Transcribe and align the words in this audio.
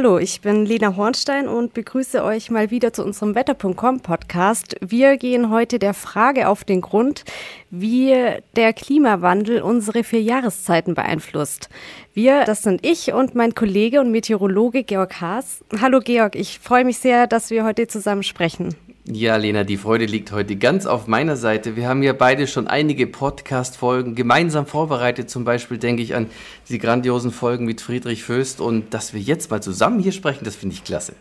Hallo, 0.00 0.16
ich 0.18 0.42
bin 0.42 0.64
Lena 0.64 0.94
Hornstein 0.94 1.48
und 1.48 1.74
begrüße 1.74 2.22
euch 2.22 2.52
mal 2.52 2.70
wieder 2.70 2.92
zu 2.92 3.02
unserem 3.02 3.34
Wetter.com 3.34 3.98
Podcast. 3.98 4.76
Wir 4.80 5.16
gehen 5.16 5.50
heute 5.50 5.80
der 5.80 5.92
Frage 5.92 6.46
auf 6.46 6.62
den 6.62 6.82
Grund, 6.82 7.24
wie 7.70 8.14
der 8.54 8.72
Klimawandel 8.74 9.60
unsere 9.60 10.04
vier 10.04 10.22
Jahreszeiten 10.22 10.94
beeinflusst. 10.94 11.68
Wir, 12.14 12.44
das 12.44 12.62
sind 12.62 12.86
ich 12.86 13.12
und 13.12 13.34
mein 13.34 13.56
Kollege 13.56 14.00
und 14.00 14.12
Meteorologe 14.12 14.84
Georg 14.84 15.20
Haas. 15.20 15.64
Hallo 15.80 15.98
Georg, 15.98 16.36
ich 16.36 16.60
freue 16.60 16.84
mich 16.84 16.98
sehr, 16.98 17.26
dass 17.26 17.50
wir 17.50 17.64
heute 17.64 17.88
zusammen 17.88 18.22
sprechen. 18.22 18.76
Ja, 19.10 19.36
Lena, 19.36 19.64
die 19.64 19.78
Freude 19.78 20.04
liegt 20.04 20.32
heute 20.32 20.56
ganz 20.56 20.84
auf 20.84 21.06
meiner 21.06 21.36
Seite. 21.36 21.76
Wir 21.76 21.88
haben 21.88 22.02
ja 22.02 22.12
beide 22.12 22.46
schon 22.46 22.66
einige 22.66 23.06
Podcast-Folgen 23.06 24.14
gemeinsam 24.14 24.66
vorbereitet. 24.66 25.30
Zum 25.30 25.44
Beispiel 25.44 25.78
denke 25.78 26.02
ich 26.02 26.14
an 26.14 26.26
die 26.68 26.78
grandiosen 26.78 27.30
Folgen 27.30 27.64
mit 27.64 27.80
Friedrich 27.80 28.22
Föst. 28.22 28.60
Und 28.60 28.92
dass 28.92 29.14
wir 29.14 29.20
jetzt 29.20 29.50
mal 29.50 29.62
zusammen 29.62 29.98
hier 29.98 30.12
sprechen, 30.12 30.44
das 30.44 30.56
finde 30.56 30.74
ich 30.74 30.84
klasse. 30.84 31.14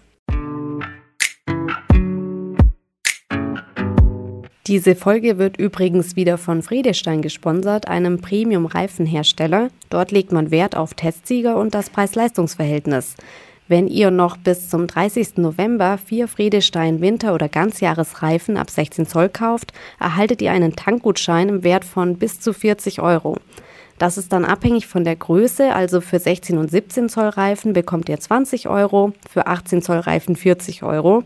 Diese 4.67 4.95
Folge 4.95 5.37
wird 5.37 5.55
übrigens 5.55 6.17
wieder 6.17 6.37
von 6.37 6.63
Friedestein 6.63 7.21
gesponsert, 7.21 7.87
einem 7.87 8.19
Premium-Reifenhersteller. 8.19 9.69
Dort 9.89 10.11
legt 10.11 10.33
man 10.33 10.51
Wert 10.51 10.75
auf 10.75 10.93
Testsieger 10.93 11.55
und 11.55 11.73
das 11.73 11.89
Preis-Leistungs-Verhältnis. 11.89 13.15
Wenn 13.69 13.87
ihr 13.87 14.11
noch 14.11 14.37
bis 14.37 14.69
zum 14.69 14.87
30. 14.87 15.37
November 15.37 15.97
vier 15.97 16.29
Friedestein 16.29 17.01
Winter- 17.01 17.33
oder 17.33 17.49
Ganzjahresreifen 17.49 18.55
ab 18.55 18.69
16 18.69 19.07
Zoll 19.07 19.27
kauft, 19.27 19.73
erhaltet 19.99 20.41
ihr 20.41 20.51
einen 20.51 20.77
Tankgutschein 20.77 21.49
im 21.49 21.63
Wert 21.63 21.83
von 21.83 22.17
bis 22.17 22.39
zu 22.39 22.53
40 22.53 23.01
Euro. 23.01 23.35
Das 23.97 24.17
ist 24.17 24.31
dann 24.31 24.45
abhängig 24.45 24.87
von 24.87 25.03
der 25.03 25.17
Größe, 25.17 25.73
also 25.73 25.99
für 25.99 26.19
16 26.19 26.57
und 26.57 26.71
17 26.71 27.09
Zoll 27.09 27.27
Reifen 27.27 27.73
bekommt 27.73 28.07
ihr 28.07 28.19
20 28.19 28.69
Euro, 28.69 29.11
für 29.29 29.47
18 29.47 29.81
Zoll 29.81 29.99
Reifen 29.99 30.37
40 30.37 30.83
Euro. 30.83 31.23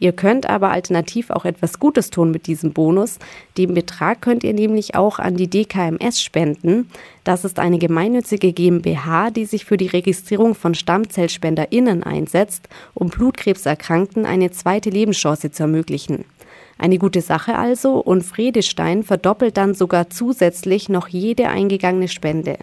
Ihr 0.00 0.12
könnt 0.12 0.48
aber 0.48 0.70
alternativ 0.70 1.28
auch 1.28 1.44
etwas 1.44 1.78
Gutes 1.78 2.08
tun 2.08 2.30
mit 2.30 2.46
diesem 2.46 2.72
Bonus. 2.72 3.18
Den 3.58 3.74
Betrag 3.74 4.22
könnt 4.22 4.42
ihr 4.44 4.54
nämlich 4.54 4.94
auch 4.94 5.18
an 5.18 5.36
die 5.36 5.48
DKMS 5.48 6.22
spenden. 6.22 6.88
Das 7.22 7.44
ist 7.44 7.58
eine 7.58 7.78
gemeinnützige 7.78 8.54
GmbH, 8.54 9.30
die 9.30 9.44
sich 9.44 9.66
für 9.66 9.76
die 9.76 9.88
Registrierung 9.88 10.54
von 10.54 10.74
StammzellspenderInnen 10.74 12.02
einsetzt, 12.02 12.70
um 12.94 13.10
Blutkrebserkrankten 13.10 14.24
eine 14.24 14.50
zweite 14.50 14.88
Lebenschance 14.88 15.50
zu 15.50 15.64
ermöglichen. 15.64 16.24
Eine 16.78 16.96
gute 16.96 17.20
Sache 17.20 17.56
also 17.56 17.98
und 17.98 18.22
Fredestein 18.22 19.02
verdoppelt 19.02 19.58
dann 19.58 19.74
sogar 19.74 20.08
zusätzlich 20.08 20.88
noch 20.88 21.08
jede 21.08 21.48
eingegangene 21.48 22.08
Spende. 22.08 22.56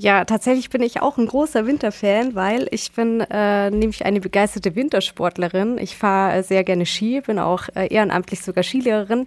Ja, 0.00 0.24
tatsächlich 0.24 0.70
bin 0.70 0.80
ich 0.80 1.02
auch 1.02 1.18
ein 1.18 1.26
großer 1.26 1.66
Winterfan, 1.66 2.34
weil 2.34 2.68
ich 2.70 2.92
bin 2.92 3.20
äh, 3.20 3.70
nämlich 3.70 4.06
eine 4.06 4.18
begeisterte 4.20 4.74
Wintersportlerin. 4.74 5.76
Ich 5.76 5.98
fahre 5.98 6.38
äh, 6.38 6.42
sehr 6.42 6.64
gerne 6.64 6.86
Ski, 6.86 7.20
bin 7.20 7.38
auch 7.38 7.64
äh, 7.74 7.92
ehrenamtlich 7.92 8.40
sogar 8.40 8.64
Skilehrerin. 8.64 9.26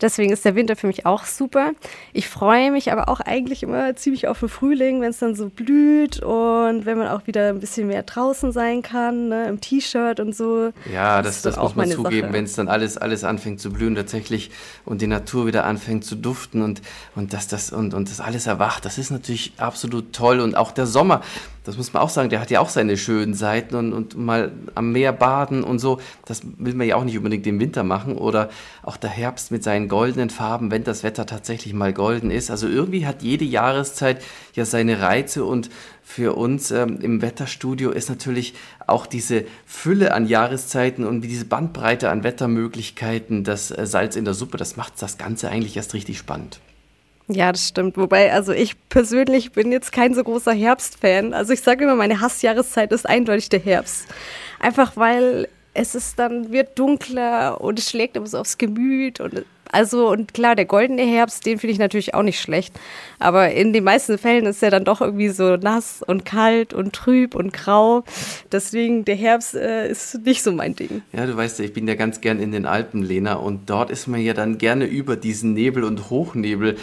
Deswegen 0.00 0.32
ist 0.32 0.44
der 0.44 0.54
Winter 0.54 0.76
für 0.76 0.86
mich 0.86 1.06
auch 1.06 1.24
super. 1.24 1.72
Ich 2.12 2.28
freue 2.28 2.70
mich 2.70 2.92
aber 2.92 3.08
auch 3.08 3.18
eigentlich 3.18 3.64
immer 3.64 3.96
ziemlich 3.96 4.28
auf 4.28 4.38
den 4.38 4.48
Frühling, 4.48 5.00
wenn 5.00 5.10
es 5.10 5.18
dann 5.18 5.34
so 5.34 5.48
blüht 5.48 6.22
und 6.22 6.86
wenn 6.86 6.98
man 6.98 7.08
auch 7.08 7.26
wieder 7.26 7.48
ein 7.48 7.58
bisschen 7.58 7.88
mehr 7.88 8.04
draußen 8.04 8.52
sein 8.52 8.82
kann, 8.82 9.28
ne, 9.28 9.48
im 9.48 9.60
T-Shirt 9.60 10.20
und 10.20 10.36
so. 10.36 10.70
Ja, 10.92 11.20
das, 11.20 11.42
das, 11.42 11.56
das 11.56 11.64
muss 11.64 11.74
man 11.74 11.90
zugeben, 11.90 12.32
wenn 12.32 12.44
es 12.44 12.54
dann 12.54 12.68
alles, 12.68 12.96
alles 12.96 13.24
anfängt 13.24 13.60
zu 13.60 13.72
blühen 13.72 13.96
tatsächlich 13.96 14.52
und 14.84 15.02
die 15.02 15.08
Natur 15.08 15.48
wieder 15.48 15.64
anfängt 15.64 16.04
zu 16.04 16.14
duften 16.14 16.62
und, 16.62 16.80
und, 17.16 17.32
das, 17.32 17.48
das, 17.48 17.72
und, 17.72 17.92
und 17.92 18.08
das 18.08 18.20
alles 18.20 18.46
erwacht. 18.46 18.84
Das 18.84 18.98
ist 18.98 19.10
natürlich 19.10 19.54
absolut 19.56 20.11
toll. 20.12 20.40
Und 20.40 20.56
auch 20.56 20.72
der 20.72 20.86
Sommer, 20.86 21.22
das 21.64 21.76
muss 21.76 21.92
man 21.92 22.02
auch 22.02 22.08
sagen, 22.08 22.28
der 22.28 22.40
hat 22.40 22.50
ja 22.50 22.60
auch 22.60 22.68
seine 22.68 22.96
schönen 22.96 23.34
Seiten 23.34 23.76
und, 23.76 23.92
und 23.92 24.16
mal 24.16 24.52
am 24.74 24.92
Meer 24.92 25.12
baden 25.12 25.62
und 25.62 25.78
so. 25.78 26.00
Das 26.24 26.42
will 26.58 26.74
man 26.74 26.88
ja 26.88 26.96
auch 26.96 27.04
nicht 27.04 27.16
unbedingt 27.16 27.46
im 27.46 27.60
Winter 27.60 27.84
machen. 27.84 28.16
Oder 28.16 28.50
auch 28.82 28.96
der 28.96 29.10
Herbst 29.10 29.50
mit 29.50 29.62
seinen 29.62 29.88
goldenen 29.88 30.30
Farben, 30.30 30.70
wenn 30.70 30.84
das 30.84 31.02
Wetter 31.04 31.24
tatsächlich 31.24 31.72
mal 31.72 31.92
golden 31.92 32.30
ist. 32.30 32.50
Also 32.50 32.66
irgendwie 32.66 33.06
hat 33.06 33.22
jede 33.22 33.44
Jahreszeit 33.44 34.22
ja 34.54 34.64
seine 34.64 35.00
Reize 35.00 35.44
und 35.44 35.70
für 36.02 36.36
uns 36.36 36.72
ähm, 36.72 36.98
im 37.00 37.22
Wetterstudio 37.22 37.90
ist 37.90 38.08
natürlich 38.08 38.54
auch 38.86 39.06
diese 39.06 39.44
Fülle 39.64 40.12
an 40.14 40.26
Jahreszeiten 40.26 41.06
und 41.06 41.22
diese 41.22 41.44
Bandbreite 41.44 42.10
an 42.10 42.24
Wettermöglichkeiten, 42.24 43.44
das 43.44 43.70
äh, 43.70 43.86
Salz 43.86 44.16
in 44.16 44.24
der 44.24 44.34
Suppe, 44.34 44.56
das 44.56 44.76
macht 44.76 45.00
das 45.00 45.16
Ganze 45.16 45.48
eigentlich 45.48 45.76
erst 45.76 45.94
richtig 45.94 46.18
spannend. 46.18 46.60
Ja, 47.34 47.52
das 47.52 47.68
stimmt. 47.68 47.96
Wobei, 47.96 48.32
also 48.32 48.52
ich 48.52 48.76
persönlich 48.88 49.52
bin 49.52 49.72
jetzt 49.72 49.92
kein 49.92 50.14
so 50.14 50.22
großer 50.22 50.52
Herbstfan. 50.52 51.32
Also 51.34 51.52
ich 51.52 51.60
sage 51.60 51.84
immer, 51.84 51.94
meine 51.94 52.20
Hassjahreszeit 52.20 52.92
ist 52.92 53.08
eindeutig 53.08 53.48
der 53.48 53.60
Herbst. 53.60 54.06
Einfach 54.58 54.96
weil 54.96 55.48
es 55.74 55.94
ist 55.94 56.18
dann, 56.18 56.52
wird 56.52 56.78
dunkler 56.78 57.60
und 57.60 57.78
es 57.78 57.88
schlägt 57.88 58.16
immer 58.16 58.26
so 58.26 58.38
aufs 58.38 58.58
Gemüt 58.58 59.20
und 59.20 59.44
also, 59.70 60.10
und 60.10 60.34
klar, 60.34 60.54
der 60.54 60.66
goldene 60.66 61.02
Herbst, 61.02 61.46
den 61.46 61.58
finde 61.58 61.72
ich 61.72 61.78
natürlich 61.78 62.14
auch 62.14 62.22
nicht 62.22 62.40
schlecht. 62.40 62.78
Aber 63.18 63.52
in 63.52 63.72
den 63.72 63.84
meisten 63.84 64.18
Fällen 64.18 64.46
ist 64.46 64.62
er 64.62 64.70
dann 64.70 64.84
doch 64.84 65.00
irgendwie 65.00 65.28
so 65.30 65.56
nass 65.56 66.02
und 66.06 66.24
kalt 66.24 66.74
und 66.74 66.92
trüb 66.92 67.34
und 67.34 67.52
grau. 67.52 68.04
Deswegen, 68.50 69.04
der 69.04 69.14
Herbst 69.14 69.54
äh, 69.54 69.88
ist 69.88 70.20
nicht 70.26 70.42
so 70.42 70.52
mein 70.52 70.76
Ding. 70.76 71.02
Ja, 71.12 71.26
du 71.26 71.36
weißt 71.36 71.58
ja, 71.58 71.64
ich 71.64 71.72
bin 71.72 71.88
ja 71.88 71.94
ganz 71.94 72.20
gern 72.20 72.38
in 72.38 72.52
den 72.52 72.66
Alpen, 72.66 73.02
Lena. 73.02 73.34
Und 73.34 73.70
dort 73.70 73.90
ist 73.90 74.08
man 74.08 74.20
ja 74.20 74.34
dann 74.34 74.58
gerne 74.58 74.84
über 74.84 75.16
diesen 75.16 75.54
Nebel 75.54 75.84
und 75.84 76.10
Hochnebel 76.10 76.76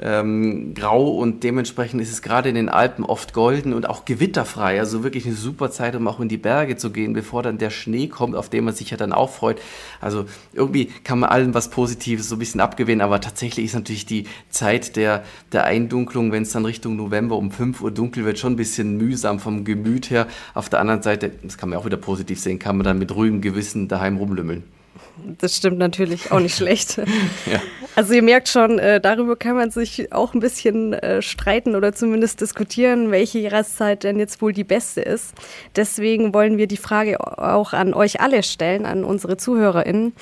ähm, 0.00 0.74
grau 0.74 1.08
und 1.08 1.44
dementsprechend 1.44 2.00
ist 2.00 2.12
es 2.12 2.22
gerade 2.22 2.48
in 2.48 2.54
den 2.54 2.68
Alpen 2.68 3.04
oft 3.04 3.32
golden 3.32 3.72
und 3.72 3.88
auch 3.88 4.04
gewitterfrei. 4.04 4.80
Also 4.80 5.04
wirklich 5.04 5.26
eine 5.26 5.34
super 5.34 5.70
Zeit, 5.70 5.94
um 5.94 6.08
auch 6.08 6.20
in 6.20 6.28
die 6.28 6.36
Berge 6.36 6.76
zu 6.76 6.90
gehen, 6.90 7.12
bevor 7.12 7.42
dann 7.42 7.58
der 7.58 7.70
Schnee 7.70 8.08
kommt, 8.08 8.34
auf 8.34 8.48
den 8.48 8.64
man 8.64 8.74
sich 8.74 8.90
ja 8.90 8.96
dann 8.96 9.12
auch 9.12 9.30
freut. 9.30 9.60
Also 10.00 10.24
irgendwie 10.52 10.86
kann 11.04 11.20
man 11.20 11.30
allen 11.30 11.54
was 11.54 11.70
Positives 11.70 12.23
so 12.28 12.36
ein 12.36 12.38
bisschen 12.38 12.60
abgewinnen, 12.60 13.00
aber 13.00 13.20
tatsächlich 13.20 13.66
ist 13.66 13.74
natürlich 13.74 14.06
die 14.06 14.26
Zeit 14.50 14.96
der, 14.96 15.24
der 15.52 15.64
Eindunklung, 15.64 16.32
wenn 16.32 16.42
es 16.42 16.52
dann 16.52 16.64
Richtung 16.64 16.96
November 16.96 17.36
um 17.36 17.50
5 17.50 17.80
Uhr 17.80 17.90
dunkel 17.90 18.24
wird, 18.24 18.38
schon 18.38 18.54
ein 18.54 18.56
bisschen 18.56 18.96
mühsam 18.96 19.40
vom 19.40 19.64
Gemüt 19.64 20.10
her. 20.10 20.26
Auf 20.54 20.68
der 20.68 20.80
anderen 20.80 21.02
Seite, 21.02 21.30
das 21.42 21.58
kann 21.58 21.68
man 21.68 21.78
auch 21.78 21.84
wieder 21.84 21.96
positiv 21.96 22.40
sehen, 22.40 22.58
kann 22.58 22.76
man 22.76 22.84
dann 22.84 22.98
mit 22.98 23.14
ruhigem 23.14 23.40
Gewissen 23.40 23.88
daheim 23.88 24.16
rumlümmeln. 24.16 24.64
Das 25.38 25.56
stimmt 25.56 25.78
natürlich 25.78 26.32
auch 26.32 26.40
nicht 26.40 26.56
schlecht. 26.56 26.98
ja. 27.46 27.60
Also 27.96 28.12
ihr 28.12 28.22
merkt 28.22 28.48
schon, 28.48 28.80
äh, 28.80 29.00
darüber 29.00 29.36
kann 29.36 29.54
man 29.54 29.70
sich 29.70 30.12
auch 30.12 30.34
ein 30.34 30.40
bisschen 30.40 30.94
äh, 30.94 31.22
streiten 31.22 31.76
oder 31.76 31.92
zumindest 31.92 32.40
diskutieren, 32.40 33.12
welche 33.12 33.38
Jahreszeit 33.38 34.02
denn 34.02 34.18
jetzt 34.18 34.42
wohl 34.42 34.52
die 34.52 34.64
beste 34.64 35.00
ist. 35.00 35.32
Deswegen 35.76 36.34
wollen 36.34 36.58
wir 36.58 36.66
die 36.66 36.76
Frage 36.76 37.20
auch 37.20 37.72
an 37.72 37.94
euch 37.94 38.20
alle 38.20 38.42
stellen, 38.42 38.84
an 38.84 39.04
unsere 39.04 39.36
ZuhörerInnen. 39.36 40.12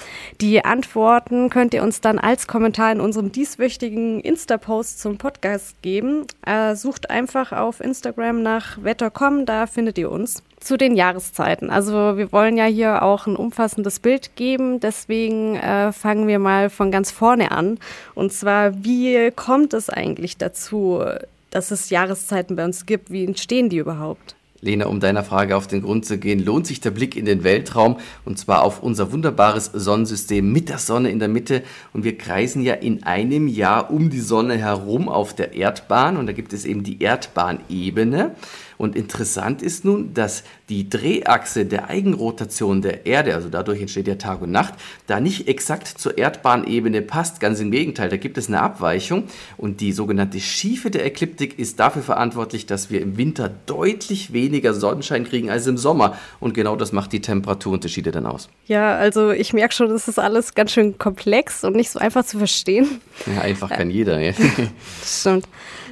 Die 0.42 0.62
Antworten 0.62 1.48
könnt 1.48 1.72
ihr 1.72 1.82
uns 1.82 2.02
dann 2.02 2.18
als 2.18 2.46
Kommentar 2.46 2.92
in 2.92 3.00
unserem 3.00 3.32
dieswöchigen 3.32 4.20
Insta-Post 4.20 5.00
zum 5.00 5.16
Podcast 5.16 5.80
geben. 5.80 6.26
Äh, 6.44 6.76
sucht 6.76 7.08
einfach 7.08 7.52
auf 7.52 7.80
Instagram 7.80 8.42
nach 8.42 8.82
Wettercom, 8.82 9.46
da 9.46 9.66
findet 9.66 9.96
ihr 9.96 10.10
uns 10.10 10.42
zu 10.62 10.76
den 10.76 10.96
Jahreszeiten. 10.96 11.70
Also 11.70 12.16
wir 12.16 12.32
wollen 12.32 12.56
ja 12.56 12.64
hier 12.64 13.02
auch 13.02 13.26
ein 13.26 13.36
umfassendes 13.36 14.00
Bild 14.00 14.36
geben, 14.36 14.80
deswegen 14.80 15.56
äh, 15.56 15.92
fangen 15.92 16.26
wir 16.26 16.38
mal 16.38 16.70
von 16.70 16.90
ganz 16.90 17.10
vorne 17.10 17.50
an. 17.50 17.78
Und 18.14 18.32
zwar, 18.32 18.84
wie 18.84 19.30
kommt 19.30 19.74
es 19.74 19.90
eigentlich 19.90 20.36
dazu, 20.36 21.02
dass 21.50 21.70
es 21.70 21.90
Jahreszeiten 21.90 22.56
bei 22.56 22.64
uns 22.64 22.86
gibt? 22.86 23.10
Wie 23.10 23.24
entstehen 23.24 23.68
die 23.68 23.78
überhaupt? 23.78 24.34
Lena, 24.64 24.86
um 24.86 25.00
deiner 25.00 25.24
Frage 25.24 25.56
auf 25.56 25.66
den 25.66 25.82
Grund 25.82 26.06
zu 26.06 26.18
gehen, 26.18 26.38
lohnt 26.38 26.68
sich 26.68 26.80
der 26.80 26.92
Blick 26.92 27.16
in 27.16 27.24
den 27.24 27.42
Weltraum 27.42 27.98
und 28.24 28.38
zwar 28.38 28.62
auf 28.62 28.80
unser 28.80 29.10
wunderbares 29.10 29.66
Sonnensystem 29.74 30.52
mit 30.52 30.68
der 30.68 30.78
Sonne 30.78 31.10
in 31.10 31.18
der 31.18 31.26
Mitte. 31.26 31.64
Und 31.92 32.04
wir 32.04 32.16
kreisen 32.16 32.62
ja 32.62 32.74
in 32.74 33.02
einem 33.02 33.48
Jahr 33.48 33.90
um 33.90 34.08
die 34.08 34.20
Sonne 34.20 34.56
herum 34.56 35.08
auf 35.08 35.34
der 35.34 35.54
Erdbahn 35.54 36.16
und 36.16 36.28
da 36.28 36.32
gibt 36.32 36.52
es 36.52 36.64
eben 36.64 36.84
die 36.84 37.02
Erdbahnebene. 37.02 38.36
Und 38.82 38.96
interessant 38.96 39.62
ist 39.62 39.84
nun, 39.84 40.12
dass 40.12 40.42
die 40.68 40.90
Drehachse 40.90 41.66
der 41.66 41.88
Eigenrotation 41.88 42.82
der 42.82 43.06
Erde, 43.06 43.36
also 43.36 43.48
dadurch 43.48 43.80
entsteht 43.80 44.08
ja 44.08 44.16
Tag 44.16 44.42
und 44.42 44.50
Nacht, 44.50 44.74
da 45.06 45.20
nicht 45.20 45.46
exakt 45.46 45.86
zur 45.86 46.18
Erdbahnebene 46.18 47.00
passt. 47.00 47.38
Ganz 47.38 47.60
im 47.60 47.70
Gegenteil, 47.70 48.08
da 48.08 48.16
gibt 48.16 48.38
es 48.38 48.48
eine 48.48 48.60
Abweichung. 48.60 49.28
Und 49.56 49.80
die 49.80 49.92
sogenannte 49.92 50.40
Schiefe 50.40 50.90
der 50.90 51.06
Ekliptik 51.06 51.60
ist 51.60 51.78
dafür 51.78 52.02
verantwortlich, 52.02 52.66
dass 52.66 52.90
wir 52.90 53.00
im 53.02 53.16
Winter 53.16 53.48
deutlich 53.66 54.32
weniger 54.32 54.74
Sonnenschein 54.74 55.22
kriegen 55.28 55.48
als 55.48 55.68
im 55.68 55.78
Sommer. 55.78 56.18
Und 56.40 56.52
genau 56.52 56.74
das 56.74 56.90
macht 56.90 57.12
die 57.12 57.20
Temperaturunterschiede 57.20 58.10
dann 58.10 58.26
aus. 58.26 58.48
Ja, 58.66 58.96
also 58.96 59.30
ich 59.30 59.52
merke 59.52 59.74
schon, 59.74 59.90
das 59.90 60.08
ist 60.08 60.18
alles 60.18 60.56
ganz 60.56 60.72
schön 60.72 60.98
komplex 60.98 61.62
und 61.62 61.76
nicht 61.76 61.90
so 61.90 62.00
einfach 62.00 62.24
zu 62.24 62.36
verstehen. 62.36 63.00
Ja, 63.32 63.42
einfach 63.42 63.70
kann 63.70 63.90
jeder. 63.90 64.18
Ja. 64.18 64.32
Stimmt. 65.04 65.46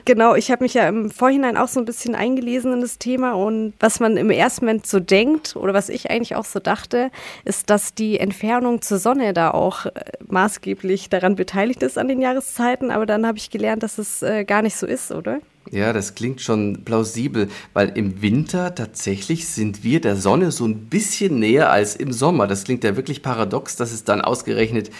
Genau, 0.04 0.34
ich 0.34 0.50
habe 0.50 0.64
mich 0.64 0.75
ja 0.75 0.88
im 0.88 1.10
Vorhinein 1.10 1.56
auch 1.56 1.69
so 1.69 1.81
ein 1.81 1.84
bisschen 1.84 2.14
eingelesen 2.14 2.72
das 2.81 2.99
Thema 2.99 3.32
und 3.32 3.75
was 3.81 4.00
man 4.00 4.17
im 4.17 4.31
ersten 4.31 4.65
Moment 4.65 4.87
so 4.87 5.00
denkt 5.00 5.56
oder 5.56 5.75
was 5.75 5.88
ich 5.88 6.11
eigentlich 6.11 6.37
auch 6.37 6.44
so 6.44 6.61
dachte, 6.61 7.11
ist, 7.44 7.71
dass 7.71 7.94
die 7.94 8.19
Entfernung 8.19 8.82
zur 8.82 8.99
Sonne 8.99 9.32
da 9.32 9.50
auch 9.50 9.87
äh, 9.87 9.93
maßgeblich 10.27 11.09
daran 11.09 11.37
beteiligt 11.37 11.82
ist 11.82 11.99
an 11.99 12.09
den 12.09 12.21
Jahreszeiten, 12.21 12.91
aber 12.91 13.06
dann 13.06 13.27
habe 13.27 13.38
ich 13.38 13.50
gelernt, 13.50 13.82
dass 13.82 13.99
es 13.99 14.23
äh, 14.23 14.44
gar 14.44 14.62
nicht 14.62 14.77
so 14.77 14.87
ist, 14.87 15.12
oder? 15.12 15.41
Ja, 15.71 15.93
das 15.93 16.15
klingt 16.15 16.41
schon 16.41 16.85
plausibel, 16.85 17.49
weil 17.75 17.91
im 17.97 18.23
Winter 18.23 18.75
tatsächlich 18.75 19.47
sind 19.47 19.85
wir 19.85 20.00
der 20.00 20.17
Sonne 20.17 20.50
so 20.50 20.65
ein 20.65 20.87
bisschen 20.87 21.38
näher 21.38 21.71
als 21.71 21.94
im 21.94 22.12
Sommer. 22.12 22.47
Das 22.47 22.65
klingt 22.65 22.82
ja 22.82 22.97
wirklich 22.97 23.23
paradox, 23.23 23.77
dass 23.77 23.93
es 23.93 24.03
dann 24.03 24.21
ausgerechnet 24.21 24.91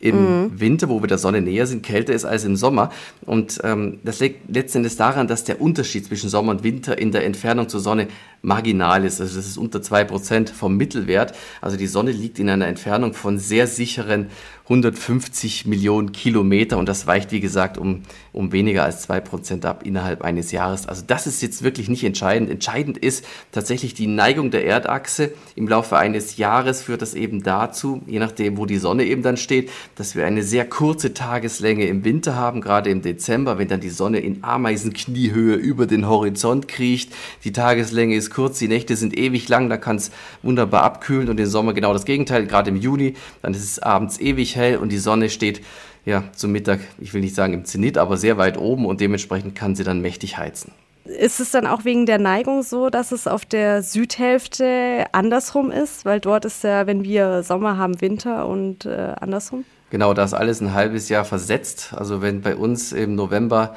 im 0.00 0.44
mhm. 0.44 0.60
Winter, 0.60 0.88
wo 0.88 1.02
wir 1.02 1.08
der 1.08 1.18
Sonne 1.18 1.40
näher 1.40 1.66
sind, 1.66 1.82
kälter 1.82 2.12
ist 2.12 2.24
als 2.24 2.44
im 2.44 2.54
Sommer. 2.54 2.90
Und 3.22 3.58
ähm, 3.64 3.98
das 4.04 4.20
liegt 4.20 4.54
letztendlich 4.54 4.96
daran, 4.96 5.26
dass 5.26 5.42
der 5.42 5.60
Unterschied 5.60 6.06
zwischen 6.06 6.30
Sommer 6.30 6.52
und 6.52 6.62
Winter 6.62 6.98
in 6.98 7.10
der 7.10 7.24
Entfernung 7.24 7.68
zur 7.68 7.80
Sonne 7.80 8.06
marginal 8.40 9.04
ist. 9.04 9.20
Also 9.20 9.36
das 9.36 9.46
ist 9.46 9.58
unter 9.58 9.82
zwei 9.82 10.04
Prozent 10.04 10.50
vom 10.50 10.76
Mittelwert. 10.76 11.34
Also 11.60 11.76
die 11.76 11.88
Sonne 11.88 12.12
liegt 12.12 12.38
in 12.38 12.48
einer 12.48 12.68
Entfernung 12.68 13.12
von 13.12 13.38
sehr 13.38 13.66
sicheren 13.66 14.28
150 14.68 15.64
Millionen 15.64 16.12
Kilometer 16.12 16.76
und 16.76 16.90
das 16.90 17.06
weicht, 17.06 17.32
wie 17.32 17.40
gesagt, 17.40 17.78
um, 17.78 18.02
um 18.34 18.52
weniger 18.52 18.84
als 18.84 19.00
zwei 19.00 19.18
Prozent 19.18 19.64
ab 19.64 19.82
innerhalb 19.84 20.20
eines 20.20 20.52
Jahres. 20.52 20.86
Also 20.86 21.04
das 21.06 21.26
ist 21.26 21.40
jetzt 21.40 21.62
wirklich 21.62 21.88
nicht 21.88 22.04
entscheidend. 22.04 22.50
Entscheidend 22.50 22.98
ist 22.98 23.24
tatsächlich 23.50 23.94
die 23.94 24.06
Neigung 24.06 24.50
der 24.50 24.66
Erdachse. 24.66 25.32
Im 25.56 25.68
Laufe 25.68 25.96
eines 25.96 26.36
Jahres 26.36 26.82
führt 26.82 27.00
das 27.00 27.14
eben 27.14 27.42
dazu, 27.42 28.02
je 28.06 28.18
nachdem, 28.18 28.58
wo 28.58 28.66
die 28.66 28.76
Sonne 28.76 29.04
eben 29.04 29.22
dann 29.22 29.38
steht, 29.38 29.70
dass 29.94 30.14
wir 30.14 30.26
eine 30.26 30.42
sehr 30.42 30.68
kurze 30.68 31.14
Tageslänge 31.14 31.86
im 31.86 32.04
Winter 32.04 32.36
haben, 32.36 32.60
gerade 32.60 32.90
im 32.90 33.00
Dezember, 33.00 33.58
wenn 33.58 33.68
dann 33.68 33.80
die 33.80 33.88
Sonne 33.88 34.18
in 34.18 34.44
Ameisenkniehöhe 34.44 35.54
über 35.54 35.86
den 35.86 36.06
Horizont 36.06 36.68
kriecht. 36.68 37.14
Die 37.44 37.52
Tageslänge 37.52 38.14
ist 38.14 38.30
kurz, 38.30 38.58
die 38.58 38.68
Nächte 38.68 38.96
sind 38.96 39.16
ewig 39.16 39.48
lang, 39.48 39.70
da 39.70 39.78
kann 39.78 39.96
es 39.96 40.10
wunderbar 40.42 40.82
abkühlen 40.82 41.30
und 41.30 41.40
im 41.40 41.46
Sommer 41.46 41.72
genau 41.72 41.94
das 41.94 42.04
Gegenteil, 42.04 42.46
gerade 42.46 42.68
im 42.68 42.76
Juni, 42.76 43.14
dann 43.40 43.54
ist 43.54 43.64
es 43.64 43.78
abends 43.78 44.20
ewig 44.20 44.57
hell 44.58 44.76
und 44.76 44.92
die 44.92 44.98
Sonne 44.98 45.30
steht 45.30 45.62
ja 46.04 46.24
zum 46.34 46.52
Mittag, 46.52 46.80
ich 46.98 47.14
will 47.14 47.22
nicht 47.22 47.34
sagen 47.34 47.54
im 47.54 47.64
Zenit, 47.64 47.96
aber 47.96 48.16
sehr 48.16 48.36
weit 48.36 48.58
oben 48.58 48.84
und 48.84 49.00
dementsprechend 49.00 49.54
kann 49.54 49.74
sie 49.74 49.84
dann 49.84 50.00
mächtig 50.00 50.36
heizen. 50.36 50.72
Ist 51.04 51.40
es 51.40 51.50
dann 51.52 51.66
auch 51.66 51.86
wegen 51.86 52.04
der 52.04 52.18
Neigung 52.18 52.62
so, 52.62 52.90
dass 52.90 53.12
es 53.12 53.26
auf 53.26 53.46
der 53.46 53.82
Südhälfte 53.82 55.06
andersrum 55.12 55.70
ist? 55.70 56.04
Weil 56.04 56.20
dort 56.20 56.44
ist 56.44 56.62
ja, 56.64 56.86
wenn 56.86 57.02
wir 57.02 57.42
Sommer 57.42 57.78
haben, 57.78 58.00
Winter 58.02 58.46
und 58.46 58.84
äh, 58.84 59.14
andersrum? 59.18 59.64
Genau, 59.90 60.12
da 60.12 60.24
ist 60.24 60.34
alles 60.34 60.60
ein 60.60 60.74
halbes 60.74 61.08
Jahr 61.08 61.24
versetzt. 61.24 61.94
Also 61.96 62.20
wenn 62.20 62.42
bei 62.42 62.54
uns 62.54 62.92
im 62.92 63.14
November 63.14 63.74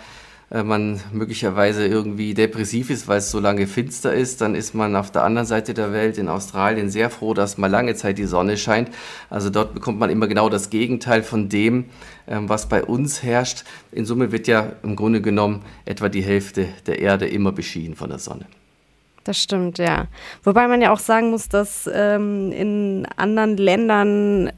man 0.52 1.00
möglicherweise 1.14 1.88
irgendwie 1.88 2.34
depressiv 2.34 2.90
ist, 2.90 3.08
weil 3.08 3.20
es 3.20 3.32
so 3.32 3.40
lange 3.40 3.68
finster 3.68 4.14
ist, 4.14 4.42
dann 4.42 4.54
ist 4.54 4.76
man 4.76 4.96
auf 4.98 5.10
der 5.10 5.24
anderen 5.24 5.48
Seite 5.48 5.74
der 5.74 5.94
Welt 5.94 6.18
in 6.18 6.28
Australien 6.28 6.90
sehr 6.90 7.10
froh, 7.10 7.34
dass 7.34 7.58
mal 7.58 7.72
lange 7.72 7.96
Zeit 7.96 8.18
die 8.18 8.26
Sonne 8.26 8.58
scheint. 8.58 8.90
Also 9.30 9.50
dort 9.50 9.74
bekommt 9.74 10.00
man 10.00 10.10
immer 10.10 10.28
genau 10.28 10.50
das 10.50 10.70
Gegenteil 10.70 11.24
von 11.24 11.48
dem, 11.48 11.86
ähm, 12.28 12.50
was 12.50 12.68
bei 12.68 12.84
uns 12.84 13.24
herrscht. 13.24 13.64
In 13.94 14.06
Summe 14.06 14.32
wird 14.34 14.48
ja 14.48 14.74
im 14.84 14.98
Grunde 14.98 15.22
genommen 15.22 15.64
etwa 15.86 16.10
die 16.10 16.22
Hälfte 16.22 16.68
der 16.86 17.00
Erde 17.00 17.28
immer 17.28 17.54
beschienen 17.54 17.96
von 17.96 18.10
der 18.10 18.20
Sonne. 18.20 18.46
Das 19.24 19.42
stimmt, 19.42 19.78
ja. 19.78 20.08
Wobei 20.44 20.68
man 20.68 20.82
ja 20.82 20.92
auch 20.92 21.00
sagen 21.00 21.30
muss, 21.30 21.48
dass 21.48 21.90
ähm, 21.94 22.52
in 22.52 23.08
anderen 23.16 23.56
Ländern 23.56 24.52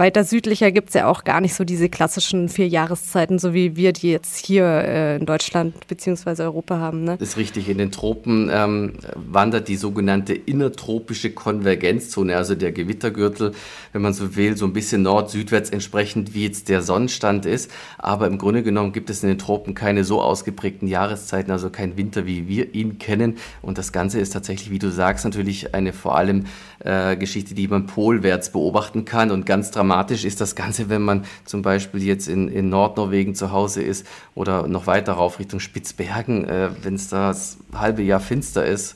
weiter 0.00 0.24
südlicher 0.24 0.72
gibt 0.72 0.88
es 0.88 0.94
ja 0.94 1.06
auch 1.06 1.24
gar 1.24 1.42
nicht 1.42 1.54
so 1.54 1.62
diese 1.62 1.90
klassischen 1.90 2.48
vier 2.48 2.66
Jahreszeiten, 2.66 3.38
so 3.38 3.52
wie 3.52 3.76
wir 3.76 3.92
die 3.92 4.10
jetzt 4.10 4.44
hier 4.44 4.64
äh, 4.64 5.16
in 5.16 5.26
Deutschland 5.26 5.86
bzw. 5.88 6.42
Europa 6.42 6.78
haben. 6.78 7.04
Ne? 7.04 7.18
Das 7.18 7.28
ist 7.28 7.36
richtig. 7.36 7.68
In 7.68 7.76
den 7.76 7.92
Tropen 7.92 8.50
ähm, 8.50 8.94
wandert 9.14 9.68
die 9.68 9.76
sogenannte 9.76 10.32
innertropische 10.32 11.32
Konvergenzzone, 11.32 12.34
also 12.34 12.54
der 12.54 12.72
Gewittergürtel, 12.72 13.52
wenn 13.92 14.00
man 14.00 14.14
so 14.14 14.36
will, 14.36 14.56
so 14.56 14.64
ein 14.64 14.72
bisschen 14.72 15.02
nord-südwärts 15.02 15.68
entsprechend, 15.68 16.32
wie 16.34 16.44
jetzt 16.44 16.70
der 16.70 16.80
Sonnenstand 16.80 17.44
ist. 17.44 17.70
Aber 17.98 18.26
im 18.26 18.38
Grunde 18.38 18.62
genommen 18.62 18.92
gibt 18.92 19.10
es 19.10 19.22
in 19.22 19.28
den 19.28 19.38
Tropen 19.38 19.74
keine 19.74 20.04
so 20.04 20.22
ausgeprägten 20.22 20.88
Jahreszeiten, 20.88 21.52
also 21.52 21.68
kein 21.68 21.98
Winter, 21.98 22.24
wie 22.24 22.48
wir 22.48 22.74
ihn 22.74 22.98
kennen. 22.98 23.36
Und 23.60 23.76
das 23.76 23.92
Ganze 23.92 24.18
ist 24.18 24.30
tatsächlich, 24.30 24.70
wie 24.70 24.78
du 24.78 24.90
sagst, 24.90 25.26
natürlich 25.26 25.74
eine 25.74 25.92
vor 25.92 26.16
allem 26.16 26.46
äh, 26.78 27.16
Geschichte, 27.16 27.54
die 27.54 27.68
man 27.68 27.84
polwärts 27.84 28.50
beobachten 28.50 29.04
kann 29.04 29.30
und 29.30 29.44
ganz 29.44 29.70
dramatisch 29.70 29.89
dramatisch 29.90 30.24
ist 30.24 30.40
das 30.40 30.54
Ganze, 30.54 30.88
wenn 30.88 31.02
man 31.02 31.24
zum 31.44 31.62
Beispiel 31.62 32.02
jetzt 32.02 32.28
in, 32.28 32.48
in 32.48 32.68
Nordnorwegen 32.68 33.34
zu 33.34 33.50
Hause 33.50 33.82
ist 33.82 34.06
oder 34.36 34.68
noch 34.68 34.86
weiter 34.86 35.14
rauf 35.14 35.40
Richtung 35.40 35.58
Spitzbergen, 35.58 36.48
äh, 36.48 36.70
wenn 36.82 36.94
es 36.94 37.08
da 37.08 37.28
das 37.28 37.58
halbe 37.74 38.02
Jahr 38.02 38.20
finster 38.20 38.64
ist, 38.64 38.94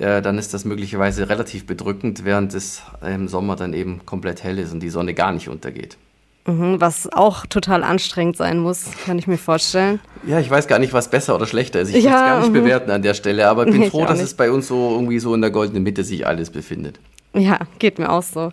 äh, 0.00 0.20
dann 0.20 0.38
ist 0.38 0.52
das 0.52 0.64
möglicherweise 0.64 1.28
relativ 1.28 1.66
bedrückend, 1.66 2.24
während 2.24 2.54
es 2.54 2.82
im 3.06 3.28
Sommer 3.28 3.54
dann 3.54 3.72
eben 3.72 4.04
komplett 4.04 4.42
hell 4.42 4.58
ist 4.58 4.72
und 4.72 4.80
die 4.80 4.90
Sonne 4.90 5.14
gar 5.14 5.30
nicht 5.30 5.48
untergeht. 5.48 5.96
Mhm, 6.44 6.80
was 6.80 7.08
auch 7.12 7.46
total 7.46 7.84
anstrengend 7.84 8.36
sein 8.36 8.58
muss, 8.58 8.86
kann 9.06 9.16
ich 9.16 9.28
mir 9.28 9.38
vorstellen. 9.38 10.00
Ja, 10.26 10.40
ich 10.40 10.50
weiß 10.50 10.66
gar 10.66 10.80
nicht, 10.80 10.92
was 10.92 11.08
besser 11.08 11.36
oder 11.36 11.46
schlechter 11.46 11.80
ist. 11.80 11.94
Ich 11.94 12.02
ja, 12.02 12.10
kann 12.10 12.20
es 12.20 12.26
gar 12.26 12.40
nicht 12.40 12.48
mhm. 12.48 12.64
bewerten 12.64 12.90
an 12.90 13.02
der 13.02 13.14
Stelle, 13.14 13.48
aber 13.48 13.64
ich 13.68 13.72
bin 13.72 13.88
froh, 13.88 14.06
dass 14.06 14.20
es 14.20 14.34
bei 14.34 14.50
uns 14.50 14.66
so 14.66 14.90
irgendwie 14.90 15.20
so 15.20 15.36
in 15.36 15.40
der 15.40 15.52
goldenen 15.52 15.84
Mitte 15.84 16.02
sich 16.02 16.26
alles 16.26 16.50
befindet. 16.50 16.98
Ja, 17.32 17.60
geht 17.78 18.00
mir 18.00 18.10
auch 18.10 18.24
so. 18.24 18.50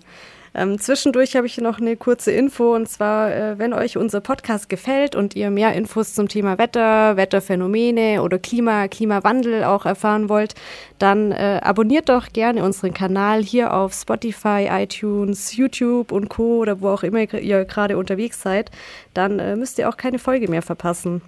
Ähm, 0.55 0.79
zwischendurch 0.79 1.35
habe 1.35 1.47
ich 1.47 1.57
noch 1.57 1.79
eine 1.79 1.95
kurze 1.95 2.31
Info 2.31 2.75
und 2.75 2.87
zwar, 2.87 3.33
äh, 3.33 3.59
wenn 3.59 3.73
euch 3.73 3.97
unser 3.97 4.21
Podcast 4.21 4.69
gefällt 4.69 5.15
und 5.15 5.35
ihr 5.35 5.51
mehr 5.51 5.73
Infos 5.73 6.13
zum 6.13 6.27
Thema 6.27 6.57
Wetter, 6.57 7.17
Wetterphänomene 7.17 8.21
oder 8.21 8.39
Klima, 8.39 8.87
Klimawandel 8.87 9.63
auch 9.63 9.85
erfahren 9.85 10.29
wollt, 10.29 10.55
dann 10.97 11.31
äh, 11.31 11.59
abonniert 11.63 12.09
doch 12.09 12.29
gerne 12.33 12.63
unseren 12.63 12.93
Kanal 12.93 13.43
hier 13.43 13.73
auf 13.73 13.93
Spotify, 13.93 14.67
iTunes, 14.71 15.55
YouTube 15.55 16.11
und 16.11 16.29
Co. 16.29 16.57
oder 16.57 16.81
wo 16.81 16.89
auch 16.89 17.03
immer 17.03 17.31
ihr 17.33 17.65
gerade 17.65 17.97
unterwegs 17.97 18.41
seid. 18.41 18.71
Dann 19.13 19.39
äh, 19.39 19.55
müsst 19.55 19.77
ihr 19.77 19.87
auch 19.89 19.97
keine 19.97 20.19
Folge 20.19 20.49
mehr 20.49 20.61
verpassen. 20.61 21.21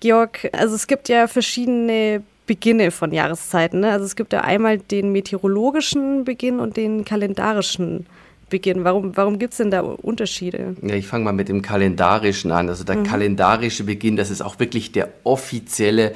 Georg, 0.00 0.50
also 0.52 0.74
es 0.74 0.86
gibt 0.86 1.08
ja 1.08 1.26
verschiedene 1.26 2.22
Beginne 2.50 2.90
von 2.90 3.12
Jahreszeiten. 3.12 3.78
Ne? 3.78 3.92
Also 3.92 4.04
es 4.04 4.16
gibt 4.16 4.32
ja 4.32 4.40
einmal 4.40 4.78
den 4.78 5.12
meteorologischen 5.12 6.24
Beginn 6.24 6.58
und 6.58 6.76
den 6.76 7.04
kalendarischen 7.04 8.06
Beginn. 8.48 8.82
Warum, 8.82 9.16
warum 9.16 9.38
gibt 9.38 9.52
es 9.52 9.58
denn 9.58 9.70
da 9.70 9.82
Unterschiede? 9.82 10.74
Ja, 10.82 10.96
ich 10.96 11.06
fange 11.06 11.26
mal 11.26 11.32
mit 11.32 11.48
dem 11.48 11.62
kalendarischen 11.62 12.50
an. 12.50 12.68
Also 12.68 12.82
der 12.82 12.96
mhm. 12.96 13.04
kalendarische 13.04 13.84
Beginn, 13.84 14.16
das 14.16 14.32
ist 14.32 14.42
auch 14.42 14.58
wirklich 14.58 14.90
der 14.90 15.10
offizielle 15.22 16.12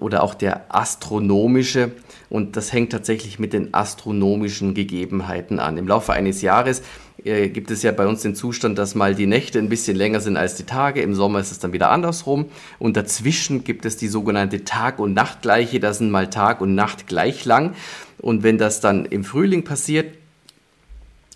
oder 0.00 0.22
auch 0.22 0.34
der 0.34 0.74
astronomische. 0.74 1.92
Und 2.30 2.56
das 2.56 2.72
hängt 2.72 2.92
tatsächlich 2.92 3.38
mit 3.38 3.52
den 3.52 3.72
astronomischen 3.72 4.74
Gegebenheiten 4.74 5.58
an. 5.60 5.78
Im 5.78 5.88
Laufe 5.88 6.12
eines 6.12 6.42
Jahres 6.42 6.82
äh, 7.24 7.48
gibt 7.48 7.70
es 7.70 7.82
ja 7.82 7.92
bei 7.92 8.06
uns 8.06 8.22
den 8.22 8.34
Zustand, 8.34 8.78
dass 8.78 8.94
mal 8.94 9.14
die 9.14 9.26
Nächte 9.26 9.58
ein 9.58 9.68
bisschen 9.68 9.96
länger 9.96 10.20
sind 10.20 10.36
als 10.36 10.54
die 10.54 10.64
Tage. 10.64 11.02
Im 11.02 11.14
Sommer 11.14 11.40
ist 11.40 11.50
es 11.50 11.58
dann 11.58 11.72
wieder 11.72 11.90
andersrum. 11.90 12.46
Und 12.78 12.96
dazwischen 12.96 13.64
gibt 13.64 13.84
es 13.84 13.96
die 13.96 14.08
sogenannte 14.08 14.64
Tag- 14.64 14.98
und 14.98 15.14
Nachtgleiche. 15.14 15.80
Da 15.80 15.92
sind 15.92 16.10
mal 16.10 16.28
Tag 16.28 16.60
und 16.60 16.74
Nacht 16.74 17.06
gleich 17.06 17.44
lang. 17.44 17.74
Und 18.18 18.42
wenn 18.42 18.58
das 18.58 18.80
dann 18.80 19.04
im 19.04 19.24
Frühling 19.24 19.64
passiert, 19.64 20.14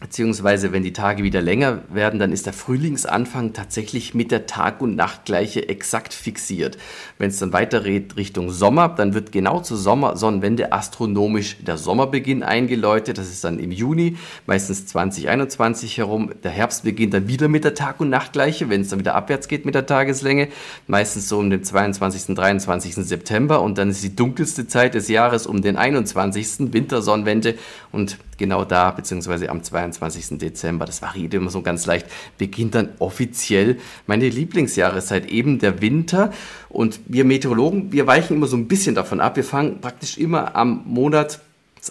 beziehungsweise 0.02 0.72
wenn 0.72 0.82
die 0.82 0.92
Tage 0.92 1.22
wieder 1.22 1.40
länger 1.40 1.82
werden, 1.88 2.18
dann 2.18 2.32
ist 2.32 2.46
der 2.46 2.52
Frühlingsanfang 2.52 3.52
tatsächlich 3.52 4.14
mit 4.14 4.32
der 4.32 4.46
Tag- 4.46 4.82
und 4.82 4.96
Nachtgleiche 4.96 5.68
exakt 5.68 6.12
fixiert. 6.12 6.76
Wenn 7.18 7.30
es 7.30 7.38
dann 7.38 7.52
weiter 7.52 7.84
Richtung 7.84 8.50
Sommer, 8.50 8.88
dann 8.88 9.14
wird 9.14 9.30
genau 9.30 9.60
zur 9.60 9.76
Sommersonnenwende 9.76 10.72
astronomisch 10.72 11.56
der 11.60 11.78
Sommerbeginn 11.78 12.42
eingeläutet. 12.42 13.16
Das 13.16 13.28
ist 13.28 13.44
dann 13.44 13.60
im 13.60 13.70
Juni, 13.70 14.16
meistens 14.46 14.86
2021 14.86 15.98
herum. 15.98 16.32
Der 16.42 16.50
Herbst 16.50 16.82
beginnt 16.82 17.14
dann 17.14 17.28
wieder 17.28 17.46
mit 17.46 17.62
der 17.62 17.74
Tag- 17.74 18.00
und 18.00 18.10
Nachtgleiche, 18.10 18.68
wenn 18.68 18.80
es 18.80 18.88
dann 18.88 18.98
wieder 18.98 19.14
abwärts 19.14 19.46
geht 19.46 19.64
mit 19.64 19.76
der 19.76 19.86
Tageslänge, 19.86 20.48
meistens 20.88 21.28
so 21.28 21.38
um 21.38 21.48
den 21.48 21.62
22. 21.62 22.34
23. 22.34 22.96
September 22.96 23.62
und 23.62 23.78
dann 23.78 23.90
ist 23.90 24.02
die 24.02 24.16
dunkelste 24.16 24.66
Zeit 24.66 24.94
des 24.94 25.06
Jahres 25.06 25.46
um 25.46 25.62
den 25.62 25.76
21. 25.76 26.72
Wintersonnenwende 26.72 27.54
und 27.92 28.18
genau 28.38 28.64
da, 28.64 28.90
beziehungsweise 28.90 29.48
am 29.48 29.62
22. 29.62 30.38
Dezember, 30.38 30.86
das 30.86 31.02
variiert 31.02 31.34
immer 31.34 31.50
so 31.50 31.62
ganz 31.62 31.86
leicht, 31.86 32.06
beginnt 32.38 32.74
dann 32.74 32.90
offiziell 32.98 33.78
meine 34.06 34.28
Lieblingsjahreszeit, 34.28 35.30
eben 35.30 35.58
der 35.58 35.80
Winter. 35.80 36.32
Und 36.68 37.00
wir 37.06 37.24
Meteorologen, 37.24 37.92
wir 37.92 38.06
weichen 38.06 38.36
immer 38.36 38.46
so 38.46 38.56
ein 38.56 38.68
bisschen 38.68 38.94
davon 38.94 39.20
ab. 39.20 39.36
Wir 39.36 39.44
fangen 39.44 39.80
praktisch 39.80 40.18
immer 40.18 40.56
am 40.56 40.82
Monat 40.86 41.40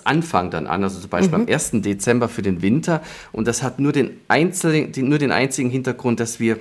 Anfang 0.06 0.52
dann 0.52 0.68
an, 0.68 0.84
also 0.84 1.00
zum 1.02 1.10
Beispiel 1.10 1.38
mhm. 1.38 1.48
am 1.48 1.54
1. 1.54 1.72
Dezember 1.82 2.30
für 2.30 2.42
den 2.42 2.62
Winter. 2.62 3.02
Und 3.34 3.48
das 3.48 3.62
hat 3.62 3.80
nur 3.80 3.92
den, 3.92 4.12
einzelnen, 4.30 4.92
nur 4.96 5.20
den 5.20 5.32
einzigen 5.32 5.70
Hintergrund, 5.70 6.20
dass 6.20 6.40
wir 6.40 6.58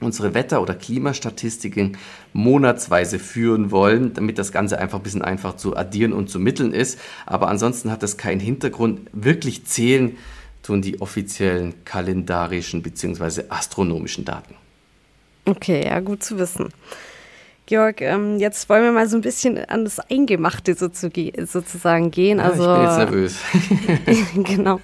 unsere 0.00 0.34
Wetter- 0.34 0.62
oder 0.62 0.74
Klimastatistiken 0.74 1.96
monatsweise 2.32 3.18
führen 3.18 3.70
wollen, 3.70 4.14
damit 4.14 4.38
das 4.38 4.52
Ganze 4.52 4.78
einfach 4.78 4.98
ein 4.98 5.02
bisschen 5.02 5.22
einfach 5.22 5.56
zu 5.56 5.76
addieren 5.76 6.12
und 6.12 6.30
zu 6.30 6.38
mitteln 6.38 6.72
ist. 6.72 6.98
Aber 7.26 7.48
ansonsten 7.48 7.90
hat 7.90 8.02
das 8.02 8.16
keinen 8.16 8.40
Hintergrund. 8.40 9.00
Wirklich 9.12 9.64
zählen 9.66 10.16
tun 10.62 10.82
die 10.82 11.00
offiziellen 11.00 11.84
kalendarischen 11.84 12.82
bzw. 12.82 13.44
astronomischen 13.48 14.24
Daten. 14.24 14.54
Okay, 15.44 15.84
ja, 15.86 16.00
gut 16.00 16.22
zu 16.22 16.38
wissen. 16.38 16.68
Georg, 17.66 18.00
ähm, 18.00 18.38
jetzt 18.38 18.68
wollen 18.68 18.82
wir 18.82 18.92
mal 18.92 19.08
so 19.08 19.16
ein 19.16 19.20
bisschen 19.20 19.58
an 19.58 19.84
das 19.84 19.98
Eingemachte 19.98 20.74
so 20.74 20.88
zu 20.88 21.10
ge 21.10 21.32
sozusagen 21.44 22.10
gehen. 22.10 22.38
Ja, 22.38 22.44
also, 22.44 22.62
ich 22.62 22.78
bin 22.78 22.82
jetzt 22.82 22.96
nervös. 22.96 24.44
genau. 24.56 24.80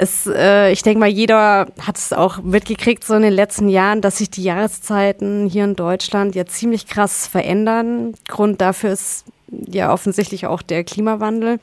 Es, 0.00 0.28
äh, 0.28 0.70
ich 0.70 0.82
denke 0.82 1.00
mal, 1.00 1.08
jeder 1.08 1.66
hat 1.80 1.98
es 1.98 2.12
auch 2.12 2.40
mitgekriegt, 2.40 3.02
so 3.04 3.14
in 3.14 3.22
den 3.22 3.32
letzten 3.32 3.68
Jahren, 3.68 4.00
dass 4.00 4.18
sich 4.18 4.30
die 4.30 4.44
Jahreszeiten 4.44 5.48
hier 5.48 5.64
in 5.64 5.74
Deutschland 5.74 6.36
ja 6.36 6.46
ziemlich 6.46 6.86
krass 6.86 7.26
verändern. 7.26 8.14
Grund 8.28 8.60
dafür 8.60 8.92
ist 8.92 9.24
ja 9.50 9.92
offensichtlich 9.92 10.46
auch 10.46 10.62
der 10.62 10.84
Klimawandel. 10.84 11.58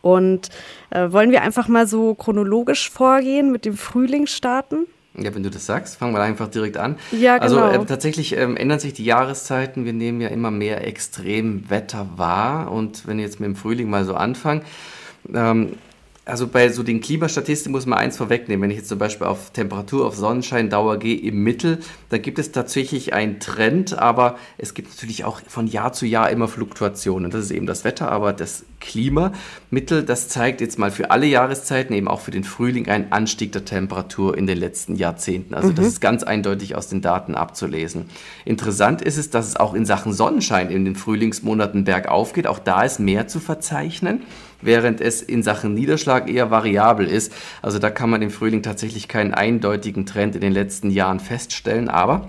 Und 0.00 0.48
äh, 0.88 1.12
wollen 1.12 1.32
wir 1.32 1.42
einfach 1.42 1.68
mal 1.68 1.86
so 1.86 2.14
chronologisch 2.14 2.88
vorgehen 2.88 3.52
mit 3.52 3.66
dem 3.66 3.76
Frühling 3.76 4.26
starten? 4.26 4.86
Ja, 5.14 5.34
wenn 5.34 5.42
du 5.42 5.50
das 5.50 5.66
sagst, 5.66 5.96
fangen 5.96 6.14
wir 6.14 6.22
einfach 6.22 6.48
direkt 6.48 6.78
an. 6.78 6.96
Ja, 7.12 7.36
also, 7.36 7.56
genau. 7.56 7.68
Also 7.68 7.82
äh, 7.82 7.86
tatsächlich 7.86 8.34
ähm, 8.36 8.56
ändern 8.56 8.80
sich 8.80 8.94
die 8.94 9.04
Jahreszeiten. 9.04 9.84
Wir 9.84 9.92
nehmen 9.92 10.22
ja 10.22 10.28
immer 10.28 10.50
mehr 10.50 10.86
Extremwetter 10.86 12.08
wahr. 12.16 12.72
Und 12.72 13.06
wenn 13.06 13.18
ich 13.18 13.26
jetzt 13.26 13.38
mit 13.38 13.48
dem 13.48 13.56
Frühling 13.56 13.90
mal 13.90 14.06
so 14.06 14.14
anfange, 14.14 14.62
ähm, 15.32 15.74
also 16.26 16.46
bei 16.46 16.70
so 16.70 16.82
den 16.82 17.00
Klimastatistiken 17.00 17.72
muss 17.72 17.84
man 17.84 17.98
eins 17.98 18.16
vorwegnehmen. 18.16 18.62
Wenn 18.62 18.70
ich 18.70 18.78
jetzt 18.78 18.88
zum 18.88 18.98
Beispiel 18.98 19.26
auf 19.26 19.50
Temperatur, 19.50 20.06
auf 20.06 20.16
Sonnenschein, 20.16 20.70
Dauer 20.70 20.98
gehe 20.98 21.18
im 21.18 21.42
Mittel, 21.42 21.80
dann 22.08 22.22
gibt 22.22 22.38
es 22.38 22.50
tatsächlich 22.50 23.12
einen 23.12 23.40
Trend, 23.40 23.98
aber 23.98 24.36
es 24.56 24.72
gibt 24.72 24.88
natürlich 24.90 25.24
auch 25.24 25.40
von 25.46 25.66
Jahr 25.66 25.92
zu 25.92 26.06
Jahr 26.06 26.30
immer 26.30 26.48
Fluktuationen. 26.48 27.30
Das 27.30 27.44
ist 27.44 27.50
eben 27.50 27.66
das 27.66 27.84
Wetter, 27.84 28.10
aber 28.10 28.32
das 28.32 28.64
Klimamittel, 28.80 30.02
das 30.02 30.28
zeigt 30.28 30.62
jetzt 30.62 30.78
mal 30.78 30.90
für 30.90 31.10
alle 31.10 31.26
Jahreszeiten, 31.26 31.94
eben 31.94 32.08
auch 32.08 32.20
für 32.20 32.30
den 32.30 32.44
Frühling, 32.44 32.88
einen 32.88 33.12
Anstieg 33.12 33.52
der 33.52 33.66
Temperatur 33.66 34.36
in 34.36 34.46
den 34.46 34.58
letzten 34.58 34.96
Jahrzehnten. 34.96 35.54
Also 35.54 35.70
mhm. 35.70 35.74
das 35.74 35.86
ist 35.86 36.00
ganz 36.00 36.22
eindeutig 36.22 36.74
aus 36.74 36.88
den 36.88 37.02
Daten 37.02 37.34
abzulesen. 37.34 38.06
Interessant 38.46 39.02
ist 39.02 39.18
es, 39.18 39.28
dass 39.28 39.46
es 39.46 39.56
auch 39.56 39.74
in 39.74 39.84
Sachen 39.84 40.14
Sonnenschein 40.14 40.70
in 40.70 40.86
den 40.86 40.96
Frühlingsmonaten 40.96 41.84
bergauf 41.84 42.32
geht. 42.32 42.46
Auch 42.46 42.58
da 42.58 42.82
ist 42.82 42.98
mehr 42.98 43.28
zu 43.28 43.40
verzeichnen 43.40 44.22
während 44.64 45.00
es 45.00 45.22
in 45.22 45.42
Sachen 45.42 45.74
Niederschlag 45.74 46.28
eher 46.28 46.50
variabel 46.50 47.06
ist. 47.06 47.32
Also 47.62 47.78
da 47.78 47.90
kann 47.90 48.10
man 48.10 48.22
im 48.22 48.30
Frühling 48.30 48.62
tatsächlich 48.62 49.08
keinen 49.08 49.34
eindeutigen 49.34 50.06
Trend 50.06 50.34
in 50.34 50.40
den 50.40 50.52
letzten 50.52 50.90
Jahren 50.90 51.20
feststellen, 51.20 51.88
aber 51.88 52.28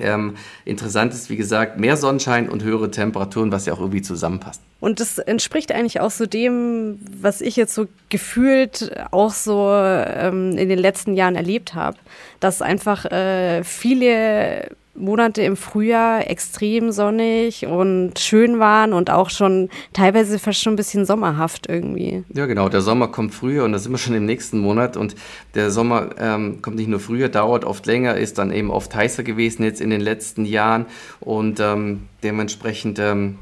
ähm, 0.00 0.36
interessant 0.64 1.12
ist, 1.12 1.30
wie 1.30 1.36
gesagt, 1.36 1.78
mehr 1.78 1.96
Sonnenschein 1.96 2.48
und 2.48 2.62
höhere 2.62 2.90
Temperaturen, 2.90 3.52
was 3.52 3.66
ja 3.66 3.72
auch 3.72 3.80
irgendwie 3.80 4.02
zusammenpasst. 4.02 4.62
Und 4.80 5.00
das 5.00 5.18
entspricht 5.18 5.72
eigentlich 5.72 6.00
auch 6.00 6.10
so 6.10 6.26
dem, 6.26 7.00
was 7.20 7.40
ich 7.40 7.56
jetzt 7.56 7.74
so 7.74 7.86
gefühlt 8.10 8.92
auch 9.10 9.32
so 9.32 9.70
ähm, 9.72 10.56
in 10.56 10.68
den 10.68 10.78
letzten 10.78 11.14
Jahren 11.14 11.34
erlebt 11.34 11.74
habe, 11.74 11.96
dass 12.38 12.62
einfach 12.62 13.06
äh, 13.06 13.64
viele 13.64 14.70
Monate 14.98 15.42
im 15.42 15.56
Frühjahr 15.56 16.28
extrem 16.28 16.92
sonnig 16.92 17.66
und 17.66 18.18
schön 18.18 18.58
waren 18.58 18.92
und 18.92 19.10
auch 19.10 19.30
schon 19.30 19.68
teilweise 19.92 20.38
fast 20.38 20.60
schon 20.62 20.74
ein 20.74 20.76
bisschen 20.76 21.04
sommerhaft 21.04 21.68
irgendwie. 21.68 22.24
Ja, 22.34 22.46
genau. 22.46 22.68
Der 22.68 22.80
Sommer 22.80 23.08
kommt 23.08 23.34
früher 23.34 23.64
und 23.64 23.72
da 23.72 23.78
sind 23.78 23.92
wir 23.92 23.98
schon 23.98 24.14
im 24.14 24.26
nächsten 24.26 24.58
Monat 24.58 24.96
und 24.96 25.14
der 25.54 25.70
Sommer 25.70 26.10
ähm, 26.18 26.60
kommt 26.62 26.76
nicht 26.76 26.88
nur 26.88 27.00
früher, 27.00 27.28
dauert 27.28 27.64
oft 27.64 27.86
länger, 27.86 28.16
ist 28.16 28.38
dann 28.38 28.52
eben 28.52 28.70
oft 28.70 28.94
heißer 28.94 29.22
gewesen 29.22 29.62
jetzt 29.62 29.80
in 29.80 29.90
den 29.90 30.00
letzten 30.00 30.44
Jahren 30.44 30.86
und 31.20 31.60
ähm, 31.60 32.08
dementsprechend 32.22 32.98
ähm, 32.98 33.38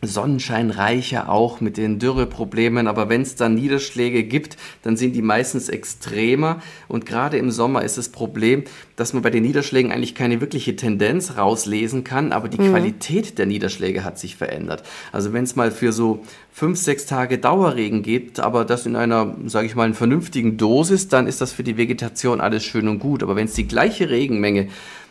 sonnenscheinreicher 0.00 1.28
auch 1.28 1.60
mit 1.60 1.76
den 1.76 1.98
Dürreproblemen, 1.98 2.86
aber 2.86 3.08
wenn 3.08 3.22
es 3.22 3.34
dann 3.34 3.54
Niederschläge 3.54 4.22
gibt, 4.22 4.56
dann 4.82 4.96
sind 4.96 5.16
die 5.16 5.22
meistens 5.22 5.68
extremer 5.68 6.62
und 6.86 7.04
gerade 7.04 7.36
im 7.36 7.50
Sommer 7.50 7.82
ist 7.82 7.98
das 7.98 8.10
Problem, 8.10 8.62
dass 8.94 9.12
man 9.12 9.22
bei 9.22 9.30
den 9.30 9.42
Niederschlägen 9.42 9.90
eigentlich 9.90 10.14
keine 10.14 10.40
wirkliche 10.40 10.76
Tendenz 10.76 11.36
rauslesen 11.36 12.04
kann, 12.04 12.30
aber 12.30 12.48
die 12.48 12.60
mhm. 12.60 12.70
Qualität 12.70 13.38
der 13.38 13.46
Niederschläge 13.46 14.04
hat 14.04 14.20
sich 14.20 14.36
verändert. 14.36 14.84
Also 15.10 15.32
wenn 15.32 15.42
es 15.42 15.56
mal 15.56 15.72
für 15.72 15.92
so 15.92 16.22
fünf, 16.52 16.78
sechs 16.78 17.06
Tage 17.06 17.38
Dauerregen 17.38 18.02
gibt, 18.02 18.38
aber 18.38 18.64
das 18.64 18.86
in 18.86 18.94
einer, 18.94 19.34
sage 19.46 19.66
ich 19.66 19.74
mal, 19.74 19.84
einen 19.84 19.94
vernünftigen 19.94 20.56
Dosis, 20.56 21.08
dann 21.08 21.26
ist 21.26 21.40
das 21.40 21.52
für 21.52 21.64
die 21.64 21.76
Vegetation 21.76 22.40
alles 22.40 22.64
schön 22.64 22.86
und 22.86 23.00
gut. 23.00 23.24
Aber 23.24 23.34
wenn 23.34 23.46
es 23.46 23.54
die 23.54 23.66
gleiche 23.66 24.10
Regenmenge 24.10 24.68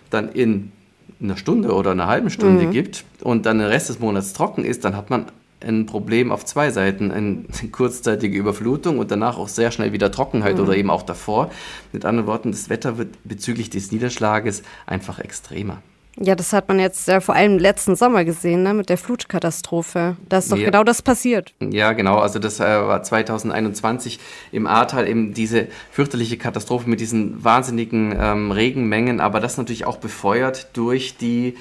dann 0.09 0.29
in 0.29 0.71
einer 1.21 1.37
Stunde 1.37 1.73
oder 1.73 1.91
einer 1.91 2.07
halben 2.07 2.29
Stunde 2.29 2.65
mhm. 2.65 2.71
gibt 2.71 3.05
und 3.21 3.45
dann 3.45 3.59
den 3.59 3.67
Rest 3.67 3.89
des 3.89 3.99
Monats 3.99 4.33
trocken 4.33 4.63
ist, 4.63 4.85
dann 4.85 4.95
hat 4.95 5.09
man 5.09 5.25
ein 5.59 5.85
Problem 5.85 6.31
auf 6.31 6.45
zwei 6.45 6.69
Seiten. 6.71 7.11
Eine 7.11 7.45
kurzzeitige 7.71 8.37
Überflutung 8.37 8.99
und 8.99 9.11
danach 9.11 9.37
auch 9.37 9.47
sehr 9.47 9.71
schnell 9.71 9.93
wieder 9.93 10.11
Trockenheit 10.11 10.57
mhm. 10.57 10.63
oder 10.63 10.75
eben 10.75 10.89
auch 10.89 11.03
davor. 11.03 11.49
Mit 11.91 12.05
anderen 12.05 12.27
Worten, 12.27 12.51
das 12.51 12.69
Wetter 12.69 12.97
wird 12.97 13.15
bezüglich 13.23 13.69
des 13.69 13.91
Niederschlages 13.91 14.63
einfach 14.85 15.19
extremer. 15.19 15.81
Ja, 16.19 16.35
das 16.35 16.51
hat 16.51 16.67
man 16.67 16.79
jetzt 16.79 17.07
ja 17.07 17.19
vor 17.19 17.35
allem 17.35 17.59
letzten 17.59 17.95
Sommer 17.95 18.25
gesehen, 18.25 18.63
ne, 18.63 18.73
mit 18.73 18.89
der 18.89 18.97
Flutkatastrophe. 18.97 20.17
Da 20.27 20.39
ist 20.39 20.51
doch 20.51 20.57
ja. 20.57 20.65
genau 20.65 20.83
das 20.83 21.01
passiert. 21.03 21.53
Ja, 21.59 21.93
genau. 21.93 22.17
Also 22.17 22.39
das 22.39 22.59
äh, 22.59 22.63
war 22.63 23.03
2021 23.03 24.19
im 24.51 24.65
Ahrtal 24.65 25.07
eben 25.07 25.33
diese 25.33 25.67
fürchterliche 25.91 26.37
Katastrophe 26.37 26.89
mit 26.89 26.99
diesen 26.99 27.43
wahnsinnigen 27.43 28.15
ähm, 28.19 28.51
Regenmengen, 28.51 29.19
aber 29.19 29.39
das 29.39 29.57
natürlich 29.57 29.85
auch 29.85 29.97
befeuert 29.97 30.69
durch 30.73 31.17
die 31.17 31.55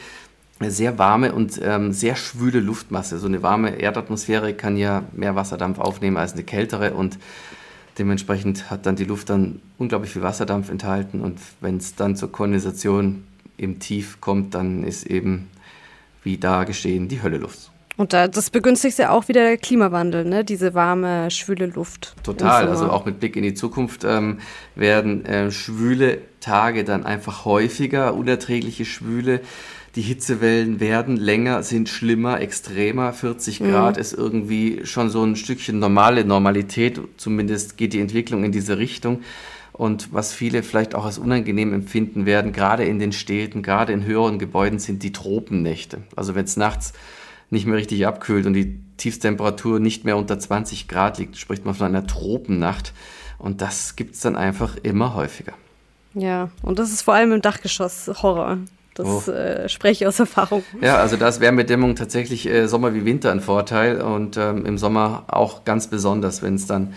sehr 0.60 0.98
warme 0.98 1.34
und 1.34 1.60
ähm, 1.62 1.92
sehr 1.92 2.16
schwüle 2.16 2.60
Luftmasse. 2.60 3.18
So 3.18 3.26
eine 3.26 3.42
warme 3.42 3.78
Erdatmosphäre 3.78 4.54
kann 4.54 4.78
ja 4.78 5.02
mehr 5.12 5.36
Wasserdampf 5.36 5.78
aufnehmen 5.78 6.16
als 6.16 6.32
eine 6.32 6.44
kältere 6.44 6.94
und 6.94 7.18
dementsprechend 7.98 8.70
hat 8.70 8.86
dann 8.86 8.96
die 8.96 9.04
Luft 9.04 9.28
dann 9.28 9.60
unglaublich 9.76 10.12
viel 10.12 10.22
Wasserdampf 10.22 10.70
enthalten 10.70 11.20
und 11.20 11.38
wenn 11.60 11.76
es 11.76 11.94
dann 11.94 12.16
zur 12.16 12.32
Kondensation 12.32 13.25
im 13.56 13.78
Tief 13.78 14.20
kommt, 14.20 14.54
dann 14.54 14.84
ist 14.84 15.06
eben, 15.06 15.48
wie 16.22 16.38
da 16.38 16.64
geschehen, 16.64 17.08
die 17.08 17.22
Hölle 17.22 17.38
Luft. 17.38 17.70
Und 17.96 18.12
da, 18.12 18.28
das 18.28 18.50
begünstigt 18.50 18.98
ja 18.98 19.10
auch 19.10 19.28
wieder 19.28 19.40
der 19.40 19.56
Klimawandel, 19.56 20.25
ne? 20.25 20.44
diese 20.44 20.75
warme, 20.75 21.30
schwüle 21.30 21.66
Luft. 21.66 22.14
Total, 22.22 22.68
also 22.68 22.90
auch 22.90 23.06
mit 23.06 23.20
Blick 23.20 23.36
in 23.36 23.42
die 23.42 23.54
Zukunft 23.54 24.04
ähm, 24.04 24.40
werden 24.75 25.25
äh, 25.25 25.50
schwüle 25.50 26.18
Tage 26.40 26.84
dann 26.84 27.06
einfach 27.06 27.46
häufiger, 27.46 28.14
unerträgliche 28.14 28.84
Schwüle. 28.84 29.40
Die 29.94 30.02
Hitzewellen 30.02 30.78
werden 30.78 31.16
länger, 31.16 31.62
sind 31.62 31.88
schlimmer, 31.88 32.38
extremer. 32.42 33.14
40 33.14 33.60
mhm. 33.60 33.70
Grad 33.70 33.96
ist 33.96 34.12
irgendwie 34.12 34.82
schon 34.84 35.08
so 35.08 35.25
ein 35.25 35.36
Stückchen 35.36 35.78
normale 35.78 36.26
Normalität. 36.26 37.00
Zumindest 37.16 37.78
geht 37.78 37.94
die 37.94 38.00
Entwicklung 38.00 38.44
in 38.44 38.52
diese 38.52 38.76
Richtung 38.76 39.22
und 39.76 40.14
was 40.14 40.33
viele 40.33 40.62
vielleicht 40.62 40.95
auch 40.95 41.04
als 41.04 41.18
unangenehm 41.18 41.75
empfinden 41.75 42.25
werden, 42.25 42.52
gerade 42.52 42.85
in 42.85 42.99
den 42.99 43.12
Städten, 43.12 43.62
gerade 43.62 43.92
in 43.92 44.04
höheren 44.04 44.38
Gebäuden, 44.38 44.78
sind 44.78 45.02
die 45.02 45.12
Tropennächte. 45.12 45.99
Also 46.16 46.35
wenn 46.35 46.47
es 46.47 46.56
nachts 46.56 46.95
nicht 47.50 47.66
mehr 47.66 47.76
richtig 47.76 48.06
abkühlt 48.06 48.47
und 48.47 48.54
die 48.54 48.80
Tiefstemperatur 48.97 49.78
nicht 49.78 50.04
mehr 50.04 50.16
unter 50.16 50.38
20 50.38 50.88
Grad 50.88 51.18
liegt, 51.18 51.37
spricht 51.37 51.66
man 51.66 51.75
von 51.75 51.87
einer 51.87 52.06
Tropennacht. 52.06 52.95
Und 53.38 53.61
das 53.61 53.97
gibt 53.97 54.14
es 54.14 54.21
dann 54.21 54.35
einfach 54.35 54.76
immer 54.83 55.14
häufiger. 55.14 55.52
Ja, 56.14 56.49
und 56.62 56.78
das 56.78 56.90
ist 56.90 57.02
vor 57.02 57.12
allem 57.12 57.33
im 57.33 57.42
Dachgeschoss 57.42 58.11
Horror. 58.23 58.56
Das 58.95 59.28
oh. 59.28 59.30
äh, 59.30 59.68
spreche 59.68 60.04
ich 60.04 60.09
aus 60.09 60.18
Erfahrung. 60.18 60.64
Ja, 60.80 60.97
also 60.97 61.18
da 61.18 61.28
ist 61.28 61.40
Wärmedämmung 61.40 61.97
tatsächlich 61.97 62.49
äh, 62.49 62.66
Sommer 62.66 62.95
wie 62.95 63.04
Winter 63.04 63.30
ein 63.30 63.42
Vorteil 63.42 64.00
und 64.00 64.38
ähm, 64.38 64.64
im 64.64 64.78
Sommer 64.78 65.25
auch 65.28 65.66
ganz 65.66 65.88
besonders, 65.88 66.40
wenn 66.40 66.54
es 66.54 66.66
dann 66.66 66.95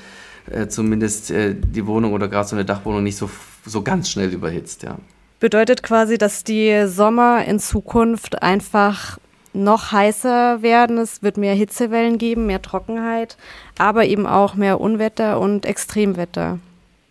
äh, 0.51 0.67
zumindest 0.67 1.31
äh, 1.31 1.55
die 1.55 1.85
Wohnung 1.87 2.13
oder 2.13 2.27
gerade 2.27 2.47
so 2.47 2.55
eine 2.55 2.65
Dachwohnung 2.65 3.03
nicht 3.03 3.17
so, 3.17 3.29
so 3.65 3.81
ganz 3.81 4.09
schnell 4.09 4.33
überhitzt, 4.33 4.83
ja. 4.83 4.97
Bedeutet 5.39 5.83
quasi, 5.83 6.17
dass 6.17 6.43
die 6.43 6.85
Sommer 6.87 7.45
in 7.45 7.59
Zukunft 7.59 8.43
einfach 8.43 9.19
noch 9.53 9.91
heißer 9.91 10.61
werden. 10.61 10.97
Es 10.97 11.23
wird 11.23 11.37
mehr 11.37 11.53
Hitzewellen 11.53 12.17
geben, 12.17 12.45
mehr 12.45 12.61
Trockenheit, 12.61 13.37
aber 13.77 14.05
eben 14.05 14.27
auch 14.27 14.55
mehr 14.55 14.81
Unwetter 14.81 15.39
und 15.39 15.65
Extremwetter. 15.65 16.59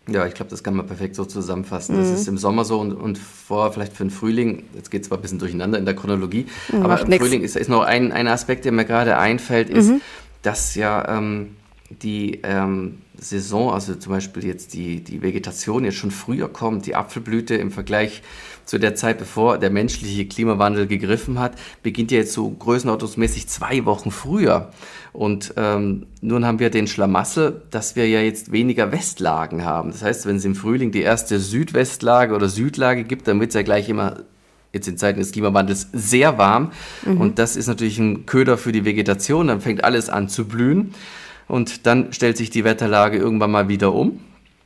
Ja, 0.07 0.25
ich 0.25 0.33
glaube, 0.33 0.49
das 0.49 0.63
kann 0.63 0.75
man 0.75 0.87
perfekt 0.87 1.15
so 1.15 1.25
zusammenfassen. 1.25 1.95
Mhm. 1.95 2.01
Das 2.01 2.11
ist 2.11 2.27
im 2.27 2.37
Sommer 2.37 2.65
so 2.65 2.79
und, 2.79 2.93
und 2.93 3.17
vor 3.17 3.71
vielleicht 3.71 3.93
für 3.93 4.03
den 4.03 4.09
Frühling, 4.11 4.63
jetzt 4.73 4.89
geht 4.89 5.01
es 5.03 5.07
zwar 5.07 5.17
ein 5.17 5.21
bisschen 5.21 5.39
durcheinander 5.39 5.77
in 5.77 5.85
der 5.85 5.95
Chronologie, 5.95 6.47
mhm, 6.71 6.83
aber 6.83 7.01
im 7.01 7.09
nix. 7.09 7.23
Frühling 7.23 7.41
ist, 7.41 7.55
ist 7.55 7.69
noch 7.69 7.83
ein, 7.83 8.11
ein 8.11 8.27
Aspekt, 8.27 8.65
der 8.65 8.71
mir 8.71 8.85
gerade 8.85 9.17
einfällt, 9.17 9.69
ist, 9.69 9.89
mhm. 9.89 10.01
dass 10.41 10.75
ja 10.75 11.17
ähm, 11.17 11.55
die 11.89 12.39
ähm, 12.43 12.99
Saison, 13.21 13.71
also 13.71 13.95
zum 13.95 14.11
Beispiel 14.11 14.45
jetzt 14.45 14.73
die, 14.73 15.03
die 15.03 15.21
Vegetation 15.21 15.85
jetzt 15.85 15.97
schon 15.97 16.11
früher 16.11 16.47
kommt, 16.49 16.85
die 16.85 16.95
Apfelblüte 16.95 17.55
im 17.55 17.71
Vergleich 17.71 18.21
zu 18.65 18.77
der 18.77 18.95
Zeit, 18.95 19.17
bevor 19.17 19.57
der 19.57 19.71
menschliche 19.71 20.25
Klimawandel 20.25 20.85
gegriffen 20.85 21.39
hat, 21.39 21.53
beginnt 21.81 22.11
ja 22.11 22.19
jetzt 22.19 22.33
so 22.33 22.49
größenordnungsmäßig 22.49 23.47
zwei 23.47 23.85
Wochen 23.85 24.11
früher. 24.11 24.69
Und 25.11 25.53
ähm, 25.57 26.05
nun 26.21 26.45
haben 26.45 26.59
wir 26.59 26.69
den 26.69 26.85
Schlamassel, 26.85 27.63
dass 27.71 27.95
wir 27.95 28.07
ja 28.07 28.21
jetzt 28.21 28.51
weniger 28.51 28.91
Westlagen 28.91 29.65
haben. 29.65 29.91
Das 29.91 30.03
heißt, 30.03 30.27
wenn 30.27 30.35
es 30.35 30.45
im 30.45 30.55
Frühling 30.55 30.91
die 30.91 31.01
erste 31.01 31.39
Südwestlage 31.39 32.35
oder 32.35 32.47
Südlage 32.47 33.03
gibt, 33.03 33.27
dann 33.27 33.39
wird 33.39 33.49
es 33.49 33.55
ja 33.55 33.63
gleich 33.63 33.89
immer 33.89 34.17
jetzt 34.71 34.87
in 34.87 34.97
Zeiten 34.97 35.19
des 35.19 35.31
Klimawandels 35.31 35.87
sehr 35.93 36.37
warm. 36.37 36.71
Mhm. 37.05 37.19
Und 37.19 37.39
das 37.39 37.55
ist 37.55 37.67
natürlich 37.67 37.97
ein 37.97 38.27
Köder 38.27 38.57
für 38.57 38.71
die 38.71 38.85
Vegetation. 38.85 39.47
Dann 39.47 39.61
fängt 39.61 39.83
alles 39.83 40.09
an 40.09 40.29
zu 40.29 40.45
blühen. 40.45 40.93
Und 41.49 41.87
dann 41.87 42.13
stellt 42.13 42.37
sich 42.37 42.51
die 42.51 42.63
Wetterlage 42.63 43.17
irgendwann 43.17 43.51
mal 43.51 43.67
wieder 43.67 43.93
um. 43.93 44.19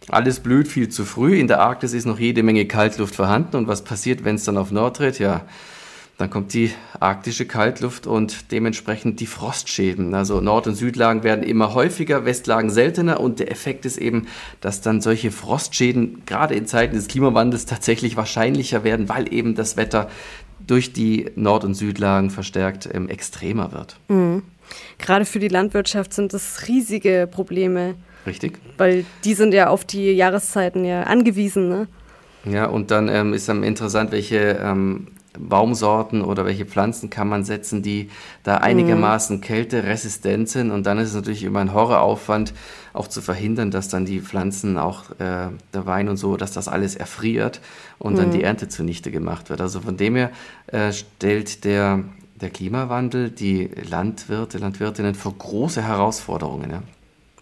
Alles 0.09 0.41
blüht 0.41 0.67
viel 0.67 0.89
zu 0.89 1.05
früh. 1.05 1.39
In 1.39 1.47
der 1.47 1.61
Arktis 1.61 1.93
ist 1.93 2.05
noch 2.05 2.19
jede 2.19 2.43
Menge 2.43 2.65
Kaltluft 2.65 3.15
vorhanden. 3.15 3.55
Und 3.55 3.67
was 3.67 3.85
passiert, 3.85 4.25
wenn 4.25 4.35
es 4.35 4.43
dann 4.43 4.57
auf 4.57 4.69
Nord 4.69 4.97
tritt? 4.97 5.17
Ja, 5.17 5.45
dann 6.17 6.29
kommt 6.29 6.53
die 6.53 6.71
arktische 6.99 7.45
Kaltluft 7.45 8.05
und 8.05 8.51
dementsprechend 8.51 9.21
die 9.21 9.27
Frostschäden. 9.27 10.13
Also 10.13 10.41
Nord- 10.41 10.67
und 10.67 10.75
Südlagen 10.75 11.23
werden 11.23 11.43
immer 11.43 11.73
häufiger, 11.73 12.25
Westlagen 12.25 12.69
seltener. 12.69 13.21
Und 13.21 13.39
der 13.39 13.49
Effekt 13.49 13.85
ist 13.85 13.97
eben, 13.97 14.27
dass 14.59 14.81
dann 14.81 14.99
solche 14.99 15.31
Frostschäden 15.31 16.23
gerade 16.25 16.53
in 16.53 16.67
Zeiten 16.67 16.97
des 16.97 17.07
Klimawandels 17.07 17.65
tatsächlich 17.65 18.17
wahrscheinlicher 18.17 18.83
werden, 18.83 19.07
weil 19.07 19.33
eben 19.33 19.55
das 19.55 19.77
Wetter 19.77 20.09
durch 20.67 20.91
die 20.91 21.31
Nord- 21.35 21.63
und 21.63 21.75
Südlagen 21.75 22.29
verstärkt 22.29 22.89
ähm, 22.93 23.07
extremer 23.07 23.71
wird. 23.71 23.97
Mhm. 24.09 24.43
Gerade 24.97 25.25
für 25.25 25.39
die 25.39 25.47
Landwirtschaft 25.47 26.13
sind 26.13 26.33
das 26.33 26.67
riesige 26.67 27.27
Probleme. 27.29 27.95
Richtig. 28.25 28.59
Weil 28.77 29.05
die 29.23 29.33
sind 29.33 29.53
ja 29.53 29.67
auf 29.67 29.85
die 29.85 30.11
Jahreszeiten 30.11 30.85
ja 30.85 31.03
angewiesen. 31.03 31.69
Ne? 31.69 31.87
Ja, 32.45 32.65
und 32.65 32.91
dann 32.91 33.09
ähm, 33.09 33.33
ist 33.33 33.49
dann 33.49 33.63
interessant, 33.63 34.11
welche 34.11 34.59
ähm, 34.61 35.07
Baumsorten 35.37 36.21
oder 36.21 36.45
welche 36.45 36.65
Pflanzen 36.65 37.09
kann 37.09 37.27
man 37.27 37.43
setzen, 37.43 37.81
die 37.81 38.09
da 38.43 38.57
einigermaßen 38.57 39.37
mhm. 39.37 39.41
kälteresistent 39.41 40.49
sind. 40.49 40.71
Und 40.71 40.85
dann 40.85 40.99
ist 40.99 41.09
es 41.09 41.15
natürlich 41.15 41.43
immer 41.43 41.59
ein 41.59 41.73
Horroraufwand, 41.73 42.53
auch 42.93 43.07
zu 43.07 43.21
verhindern, 43.21 43.71
dass 43.71 43.89
dann 43.89 44.05
die 44.05 44.21
Pflanzen, 44.21 44.77
auch 44.77 45.09
äh, 45.19 45.49
der 45.73 45.85
Wein 45.85 46.09
und 46.09 46.17
so, 46.17 46.37
dass 46.37 46.51
das 46.51 46.67
alles 46.67 46.95
erfriert 46.95 47.61
und 47.97 48.13
mhm. 48.13 48.17
dann 48.17 48.31
die 48.31 48.43
Ernte 48.43 48.67
zunichte 48.67 49.11
gemacht 49.11 49.49
wird. 49.49 49.61
Also 49.61 49.81
von 49.81 49.97
dem 49.97 50.15
her 50.15 50.31
äh, 50.67 50.91
stellt 50.91 51.63
der, 51.65 52.03
der 52.43 52.51
Klimawandel 52.51 53.31
die 53.31 53.69
Landwirte, 53.89 54.59
Landwirtinnen 54.59 55.15
vor 55.15 55.33
große 55.37 55.81
Herausforderungen. 55.81 56.69
Ja. 56.69 56.83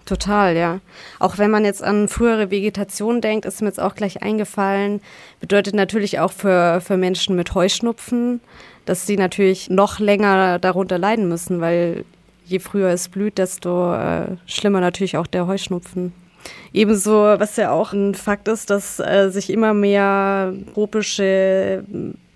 Total, 0.05 0.55
ja. 0.55 0.79
Auch 1.19 1.37
wenn 1.37 1.51
man 1.51 1.65
jetzt 1.65 1.83
an 1.83 2.07
frühere 2.07 2.51
Vegetation 2.51 3.21
denkt, 3.21 3.45
ist 3.45 3.61
mir 3.61 3.67
jetzt 3.67 3.79
auch 3.79 3.95
gleich 3.95 4.21
eingefallen, 4.21 5.01
bedeutet 5.39 5.75
natürlich 5.75 6.19
auch 6.19 6.31
für, 6.31 6.81
für 6.81 6.97
Menschen 6.97 7.35
mit 7.35 7.53
Heuschnupfen, 7.53 8.41
dass 8.85 9.05
sie 9.05 9.17
natürlich 9.17 9.69
noch 9.69 9.99
länger 9.99 10.59
darunter 10.59 10.97
leiden 10.97 11.29
müssen, 11.29 11.61
weil 11.61 12.05
je 12.45 12.59
früher 12.59 12.89
es 12.89 13.09
blüht, 13.09 13.37
desto 13.37 13.93
äh, 13.93 14.37
schlimmer 14.45 14.81
natürlich 14.81 15.17
auch 15.17 15.27
der 15.27 15.47
Heuschnupfen. 15.47 16.13
Ebenso, 16.73 17.13
was 17.13 17.55
ja 17.57 17.71
auch 17.71 17.93
ein 17.93 18.15
Fakt 18.15 18.47
ist, 18.47 18.69
dass 18.69 18.99
äh, 18.99 19.29
sich 19.29 19.49
immer 19.49 19.73
mehr 19.73 20.53
tropische 20.73 21.83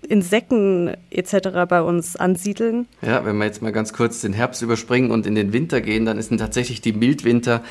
Insekten 0.06 0.94
etc. 1.10 1.66
bei 1.68 1.82
uns 1.82 2.16
ansiedeln. 2.16 2.86
Ja, 3.02 3.24
wenn 3.24 3.36
wir 3.36 3.44
jetzt 3.44 3.62
mal 3.62 3.72
ganz 3.72 3.92
kurz 3.92 4.20
den 4.20 4.32
Herbst 4.32 4.62
überspringen 4.62 5.10
und 5.10 5.26
in 5.26 5.34
den 5.34 5.52
Winter 5.52 5.80
gehen, 5.80 6.06
dann 6.06 6.18
ist 6.18 6.36
tatsächlich 6.36 6.80
die 6.80 6.92
Mildwinter 6.92 7.62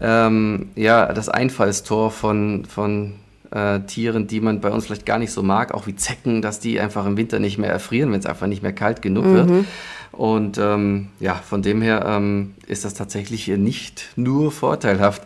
ähm, 0.00 0.70
ja 0.74 1.12
das 1.12 1.28
Einfallstor 1.28 2.10
von, 2.10 2.64
von 2.64 3.14
äh, 3.50 3.80
Tieren, 3.80 4.26
die 4.26 4.40
man 4.40 4.60
bei 4.60 4.70
uns 4.70 4.86
vielleicht 4.86 5.06
gar 5.06 5.18
nicht 5.18 5.32
so 5.32 5.42
mag, 5.42 5.74
auch 5.74 5.86
wie 5.86 5.94
Zecken, 5.94 6.42
dass 6.42 6.58
die 6.58 6.80
einfach 6.80 7.06
im 7.06 7.16
Winter 7.16 7.38
nicht 7.38 7.58
mehr 7.58 7.70
erfrieren, 7.70 8.12
wenn 8.12 8.20
es 8.20 8.26
einfach 8.26 8.46
nicht 8.46 8.62
mehr 8.62 8.72
kalt 8.72 9.02
genug 9.02 9.26
mhm. 9.26 9.34
wird. 9.34 9.66
Und 10.12 10.58
ähm, 10.58 11.08
ja, 11.20 11.34
von 11.34 11.62
dem 11.62 11.80
her 11.80 12.04
ähm, 12.06 12.54
ist 12.66 12.84
das 12.84 12.94
tatsächlich 12.94 13.48
nicht 13.48 14.10
nur 14.16 14.52
vorteilhaft. 14.52 15.22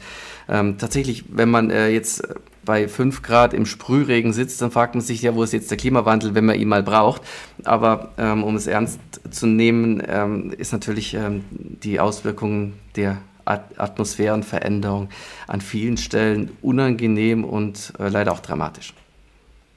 Ähm, 0.48 0.78
tatsächlich, 0.78 1.24
wenn 1.28 1.50
man 1.50 1.70
äh, 1.70 1.88
jetzt 1.88 2.22
bei 2.66 2.88
5 2.88 3.22
Grad 3.22 3.54
im 3.54 3.64
Sprühregen 3.64 4.34
sitzt, 4.34 4.60
dann 4.60 4.70
fragt 4.70 4.94
man 4.94 5.00
sich 5.00 5.22
ja, 5.22 5.34
wo 5.34 5.42
ist 5.42 5.54
jetzt 5.54 5.70
der 5.70 5.78
Klimawandel, 5.78 6.34
wenn 6.34 6.44
man 6.44 6.60
ihn 6.60 6.68
mal 6.68 6.82
braucht. 6.82 7.22
Aber 7.64 8.10
ähm, 8.18 8.44
um 8.44 8.54
es 8.56 8.66
ernst 8.66 9.00
zu 9.30 9.46
nehmen, 9.46 10.02
ähm, 10.06 10.52
ist 10.58 10.72
natürlich 10.72 11.14
ähm, 11.14 11.44
die 11.50 11.98
Auswirkung 11.98 12.74
der 12.96 13.16
At 13.46 13.78
Atmosphärenveränderung 13.78 15.08
an 15.46 15.60
vielen 15.60 15.96
Stellen 15.96 16.50
unangenehm 16.60 17.44
und 17.44 17.92
äh, 17.98 18.08
leider 18.08 18.32
auch 18.32 18.40
dramatisch. 18.40 18.92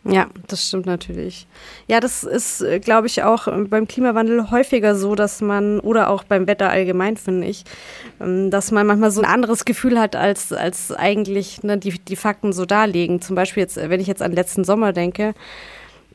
Ja, 0.06 0.28
das 0.48 0.66
stimmt 0.66 0.86
natürlich. 0.86 1.46
Ja, 1.88 2.00
das 2.00 2.24
ist, 2.24 2.62
äh, 2.62 2.80
glaube 2.80 3.08
ich, 3.08 3.24
auch 3.24 3.48
ähm, 3.48 3.68
beim 3.70 3.86
Klimawandel 3.88 4.50
häufiger 4.50 4.96
so, 4.96 5.14
dass 5.14 5.42
man, 5.42 5.82
oder 5.82 6.10
auch 6.10 6.24
beim 6.24 6.48
Wetter 6.48 6.70
allgemein, 6.70 7.18
finde 7.18 7.48
ich, 7.48 7.66
ähm, 8.22 8.50
dass 8.50 8.72
man 8.72 8.88
manchmal 8.88 9.12
so 9.12 9.22
ein 9.22 9.30
anderes 9.30 9.66
Gefühl 9.66 10.00
hat, 10.00 10.16
als, 10.16 10.54
als 10.54 10.94
eigentlich 10.94 11.64
ne, 11.64 11.78
die, 11.78 12.00
die 12.00 12.16
Fakten 12.16 12.54
so 12.54 12.66
darlegen. 12.66 13.22
Zum 13.22 13.36
Beispiel 13.36 13.62
jetzt, 13.62 13.76
wenn 13.76 14.00
ich 14.00 14.08
jetzt 14.08 14.22
an 14.22 14.32
letzten 14.32 14.64
Sommer 14.64 14.94
denke, 14.94 15.34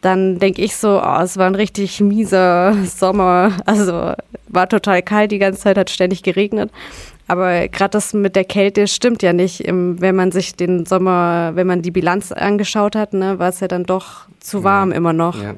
dann 0.00 0.38
denke 0.38 0.62
ich 0.62 0.76
so, 0.76 1.00
oh, 1.02 1.20
es 1.22 1.36
war 1.36 1.46
ein 1.46 1.54
richtig 1.54 2.00
mieser 2.00 2.74
Sommer. 2.86 3.52
Also 3.66 4.14
war 4.48 4.68
total 4.68 5.02
kalt, 5.02 5.32
die 5.32 5.38
ganze 5.38 5.60
Zeit 5.60 5.76
hat 5.76 5.90
ständig 5.90 6.22
geregnet. 6.22 6.70
Aber 7.26 7.68
gerade 7.68 7.90
das 7.90 8.12
mit 8.12 8.36
der 8.36 8.44
Kälte 8.44 8.86
stimmt 8.86 9.22
ja 9.22 9.32
nicht. 9.32 9.64
Wenn 9.66 10.14
man 10.14 10.30
sich 10.30 10.56
den 10.56 10.84
Sommer, 10.84 11.52
wenn 11.54 11.66
man 11.66 11.82
die 11.82 11.90
Bilanz 11.90 12.32
angeschaut 12.32 12.96
hat, 12.96 13.14
ne, 13.14 13.38
war 13.38 13.48
es 13.48 13.60
ja 13.60 13.68
dann 13.68 13.84
doch 13.84 14.26
zu 14.40 14.62
warm 14.62 14.90
ja, 14.90 14.96
immer 14.96 15.12
noch. 15.12 15.42
Ja, 15.42 15.54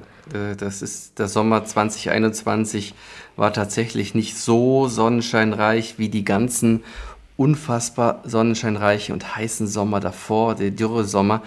das 0.56 0.82
ist 0.82 1.18
der 1.18 1.28
Sommer 1.28 1.64
2021 1.64 2.94
war 3.36 3.52
tatsächlich 3.52 4.14
nicht 4.14 4.36
so 4.36 4.88
sonnenscheinreich 4.88 5.98
wie 5.98 6.08
die 6.08 6.24
ganzen 6.24 6.82
unfassbar 7.36 8.22
sonnenscheinreichen 8.24 9.12
und 9.12 9.36
heißen 9.36 9.66
Sommer 9.66 10.00
davor, 10.00 10.54
der 10.54 10.70
Dürresommer. 10.70 11.42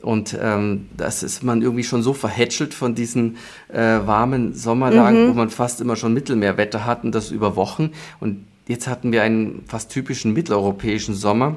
Und 0.00 0.36
ähm, 0.40 0.88
das 0.96 1.22
ist 1.22 1.42
man 1.42 1.62
irgendwie 1.62 1.84
schon 1.84 2.02
so 2.02 2.12
verhätschelt 2.12 2.74
von 2.74 2.94
diesen 2.94 3.36
äh, 3.68 4.00
warmen 4.04 4.54
Sommerlagen, 4.54 5.26
mhm. 5.26 5.30
wo 5.30 5.34
man 5.34 5.50
fast 5.50 5.80
immer 5.80 5.96
schon 5.96 6.12
Mittelmeerwetter 6.12 6.84
hatten, 6.84 7.12
das 7.12 7.30
über 7.30 7.56
Wochen. 7.56 7.90
Und 8.20 8.44
Jetzt 8.66 8.86
hatten 8.86 9.12
wir 9.12 9.22
einen 9.22 9.62
fast 9.66 9.90
typischen 9.90 10.32
mitteleuropäischen 10.32 11.14
Sommer, 11.14 11.56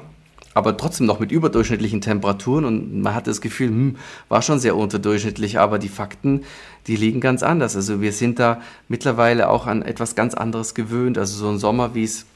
aber 0.52 0.76
trotzdem 0.76 1.06
noch 1.06 1.20
mit 1.20 1.32
überdurchschnittlichen 1.32 2.00
Temperaturen 2.00 2.64
und 2.64 3.00
man 3.00 3.14
hatte 3.14 3.30
das 3.30 3.40
Gefühl, 3.40 3.68
hm, 3.68 3.96
war 4.28 4.42
schon 4.42 4.58
sehr 4.58 4.76
unterdurchschnittlich, 4.76 5.58
aber 5.58 5.78
die 5.78 5.88
Fakten, 5.88 6.42
die 6.86 6.96
liegen 6.96 7.20
ganz 7.20 7.42
anders. 7.42 7.76
Also 7.76 8.00
wir 8.00 8.12
sind 8.12 8.38
da 8.38 8.60
mittlerweile 8.88 9.48
auch 9.48 9.66
an 9.66 9.82
etwas 9.82 10.16
ganz 10.16 10.34
anderes 10.34 10.74
gewöhnt. 10.74 11.16
Also 11.16 11.38
so 11.38 11.48
ein 11.48 11.58
Sommer, 11.58 11.94
wie 11.94 12.04
es 12.04 12.26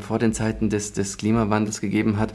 vor 0.00 0.18
den 0.18 0.32
Zeiten 0.32 0.68
des, 0.68 0.92
des 0.92 1.16
Klimawandels 1.16 1.80
gegeben 1.80 2.18
hat, 2.18 2.32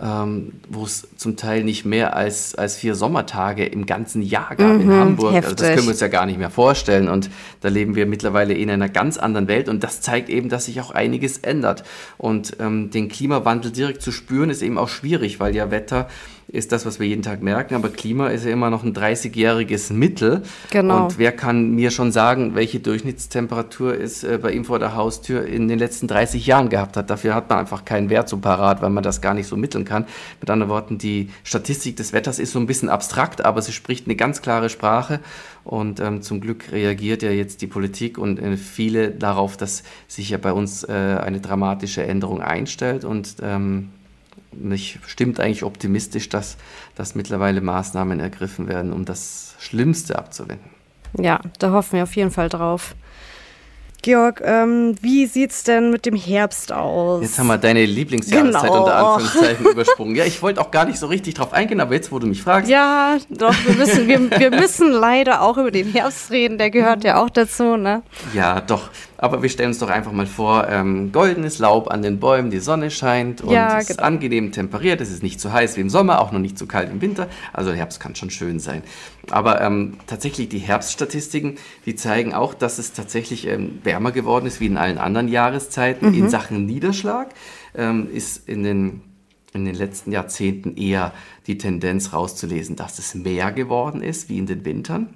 ähm, 0.00 0.52
wo 0.68 0.84
es 0.84 1.08
zum 1.16 1.36
Teil 1.36 1.64
nicht 1.64 1.84
mehr 1.84 2.14
als, 2.14 2.54
als 2.54 2.76
vier 2.76 2.94
Sommertage 2.94 3.64
im 3.64 3.86
ganzen 3.86 4.20
Jahr 4.20 4.54
gab 4.54 4.74
mhm, 4.74 4.80
in 4.80 4.92
Hamburg. 4.92 5.34
Also 5.34 5.54
das 5.54 5.68
können 5.68 5.82
wir 5.84 5.90
uns 5.90 6.00
ja 6.00 6.08
gar 6.08 6.26
nicht 6.26 6.38
mehr 6.38 6.50
vorstellen. 6.50 7.08
Und 7.08 7.30
da 7.62 7.68
leben 7.68 7.94
wir 7.94 8.06
mittlerweile 8.06 8.54
in 8.54 8.68
einer 8.70 8.88
ganz 8.88 9.16
anderen 9.16 9.48
Welt. 9.48 9.68
Und 9.68 9.82
das 9.82 10.02
zeigt 10.02 10.28
eben, 10.28 10.48
dass 10.48 10.66
sich 10.66 10.80
auch 10.80 10.90
einiges 10.90 11.38
ändert. 11.38 11.82
Und 12.18 12.56
ähm, 12.60 12.90
den 12.90 13.08
Klimawandel 13.08 13.72
direkt 13.72 14.02
zu 14.02 14.12
spüren, 14.12 14.50
ist 14.50 14.62
eben 14.62 14.76
auch 14.76 14.88
schwierig, 14.88 15.40
weil 15.40 15.56
ja 15.56 15.70
Wetter 15.70 16.08
ist 16.48 16.70
das, 16.72 16.86
was 16.86 17.00
wir 17.00 17.06
jeden 17.06 17.22
Tag 17.22 17.42
merken. 17.42 17.74
Aber 17.74 17.88
Klima 17.88 18.28
ist 18.28 18.44
ja 18.44 18.52
immer 18.52 18.70
noch 18.70 18.84
ein 18.84 18.94
30-jähriges 18.94 19.92
Mittel. 19.92 20.42
Genau. 20.70 21.04
Und 21.04 21.18
wer 21.18 21.32
kann 21.32 21.70
mir 21.70 21.90
schon 21.90 22.12
sagen, 22.12 22.54
welche 22.54 22.78
Durchschnittstemperatur 22.80 23.98
es 23.98 24.22
äh, 24.22 24.38
bei 24.40 24.52
ihm 24.52 24.64
vor 24.64 24.78
der 24.78 24.94
Haustür 24.94 25.44
in 25.44 25.68
den 25.68 25.78
letzten 25.78 26.06
30 26.06 26.46
Jahren 26.46 26.68
gehabt 26.68 26.96
hat? 26.96 27.10
Dafür 27.10 27.34
hat 27.34 27.50
man 27.50 27.58
einfach 27.58 27.84
keinen 27.84 28.10
Wert 28.10 28.28
so 28.28 28.36
parat, 28.36 28.80
weil 28.80 28.90
man 28.90 29.02
das 29.02 29.20
gar 29.20 29.34
nicht 29.34 29.48
so 29.48 29.56
mitteln 29.56 29.84
kann. 29.86 30.04
Mit 30.40 30.50
anderen 30.50 30.70
Worten, 30.70 30.98
die 30.98 31.30
Statistik 31.42 31.96
des 31.96 32.12
Wetters 32.12 32.38
ist 32.38 32.52
so 32.52 32.58
ein 32.58 32.66
bisschen 32.66 32.90
abstrakt, 32.90 33.42
aber 33.44 33.62
sie 33.62 33.72
spricht 33.72 34.06
eine 34.06 34.16
ganz 34.16 34.42
klare 34.42 34.68
Sprache. 34.68 35.20
Und 35.64 35.98
ähm, 35.98 36.20
zum 36.20 36.40
Glück 36.40 36.70
reagiert 36.70 37.22
ja 37.22 37.30
jetzt 37.30 37.62
die 37.62 37.66
Politik 37.66 38.18
und 38.18 38.38
äh, 38.38 38.56
viele 38.56 39.10
darauf, 39.10 39.56
dass 39.56 39.82
sich 40.06 40.30
ja 40.30 40.38
bei 40.38 40.52
uns 40.52 40.84
äh, 40.84 40.92
eine 40.92 41.40
dramatische 41.40 42.06
Änderung 42.06 42.42
einstellt. 42.42 43.04
Und 43.04 43.36
ähm, 43.42 43.88
mich 44.52 44.98
stimmt 45.06 45.40
eigentlich 45.40 45.64
optimistisch, 45.64 46.28
dass, 46.28 46.56
dass 46.94 47.14
mittlerweile 47.14 47.60
Maßnahmen 47.60 48.20
ergriffen 48.20 48.68
werden, 48.68 48.92
um 48.92 49.04
das 49.04 49.54
Schlimmste 49.58 50.18
abzuwenden. 50.18 50.70
Ja, 51.18 51.40
da 51.58 51.72
hoffen 51.72 51.96
wir 51.96 52.02
auf 52.02 52.14
jeden 52.16 52.30
Fall 52.30 52.48
drauf. 52.48 52.94
Georg, 54.02 54.42
ähm, 54.44 54.96
wie 55.00 55.24
es 55.24 55.64
denn 55.64 55.90
mit 55.90 56.06
dem 56.06 56.16
Herbst 56.16 56.72
aus? 56.72 57.22
Jetzt 57.22 57.38
haben 57.38 57.48
wir 57.48 57.58
deine 57.58 57.84
Lieblingsjahreszeit 57.84 58.62
genau. 58.62 58.84
unter 58.84 58.96
Anführungszeichen 58.96 59.66
übersprungen. 59.72 60.14
Ja, 60.14 60.24
ich 60.24 60.42
wollte 60.42 60.60
auch 60.60 60.70
gar 60.70 60.84
nicht 60.84 60.98
so 60.98 61.06
richtig 61.06 61.34
drauf 61.34 61.52
eingehen, 61.52 61.80
aber 61.80 61.94
jetzt, 61.94 62.12
wo 62.12 62.18
du 62.18 62.26
mich 62.26 62.42
fragst. 62.42 62.70
Ja, 62.70 63.16
doch, 63.30 63.54
wir 63.66 63.74
müssen, 63.74 64.06
wir, 64.08 64.30
wir 64.30 64.50
müssen 64.50 64.92
leider 64.92 65.42
auch 65.42 65.56
über 65.58 65.70
den 65.70 65.92
Herbst 65.92 66.30
reden, 66.30 66.58
der 66.58 66.70
gehört 66.70 67.04
ja 67.04 67.22
auch 67.22 67.30
dazu, 67.30 67.76
ne? 67.76 68.02
Ja, 68.34 68.60
doch. 68.60 68.90
Aber 69.18 69.42
wir 69.42 69.48
stellen 69.48 69.68
uns 69.68 69.78
doch 69.78 69.88
einfach 69.88 70.12
mal 70.12 70.26
vor, 70.26 70.68
ähm, 70.68 71.12
goldenes 71.12 71.58
Laub 71.58 71.90
an 71.90 72.02
den 72.02 72.20
Bäumen, 72.20 72.50
die 72.50 72.58
Sonne 72.58 72.90
scheint 72.90 73.40
und 73.40 73.50
ja, 73.50 73.78
es 73.78 73.90
ist 73.90 73.96
genau. 73.96 74.06
angenehm 74.08 74.52
temperiert. 74.52 75.00
Es 75.00 75.10
ist 75.10 75.22
nicht 75.22 75.40
zu 75.40 75.52
heiß 75.52 75.76
wie 75.76 75.80
im 75.80 75.90
Sommer, 75.90 76.20
auch 76.20 76.32
noch 76.32 76.38
nicht 76.38 76.58
zu 76.58 76.66
kalt 76.66 76.90
im 76.90 77.00
Winter. 77.00 77.28
Also 77.52 77.72
Herbst 77.72 78.00
kann 78.00 78.14
schon 78.14 78.30
schön 78.30 78.58
sein. 78.58 78.82
Aber 79.30 79.60
ähm, 79.60 79.94
tatsächlich 80.06 80.48
die 80.48 80.58
Herbststatistiken, 80.58 81.56
die 81.86 81.96
zeigen 81.96 82.34
auch, 82.34 82.54
dass 82.54 82.78
es 82.78 82.92
tatsächlich 82.92 83.46
ähm, 83.46 83.80
wärmer 83.82 84.12
geworden 84.12 84.46
ist 84.46 84.60
wie 84.60 84.66
in 84.66 84.76
allen 84.76 84.98
anderen 84.98 85.28
Jahreszeiten. 85.28 86.10
Mhm. 86.10 86.14
In 86.14 86.30
Sachen 86.30 86.66
Niederschlag 86.66 87.28
ähm, 87.74 88.08
ist 88.12 88.48
in 88.48 88.62
den 88.62 89.02
in 89.52 89.64
den 89.64 89.74
letzten 89.74 90.12
Jahrzehnten 90.12 90.76
eher 90.76 91.14
die 91.46 91.56
Tendenz 91.56 92.12
rauszulesen, 92.12 92.76
dass 92.76 92.98
es 92.98 93.14
mehr 93.14 93.52
geworden 93.52 94.02
ist 94.02 94.28
wie 94.28 94.36
in 94.36 94.44
den 94.44 94.66
Wintern 94.66 95.14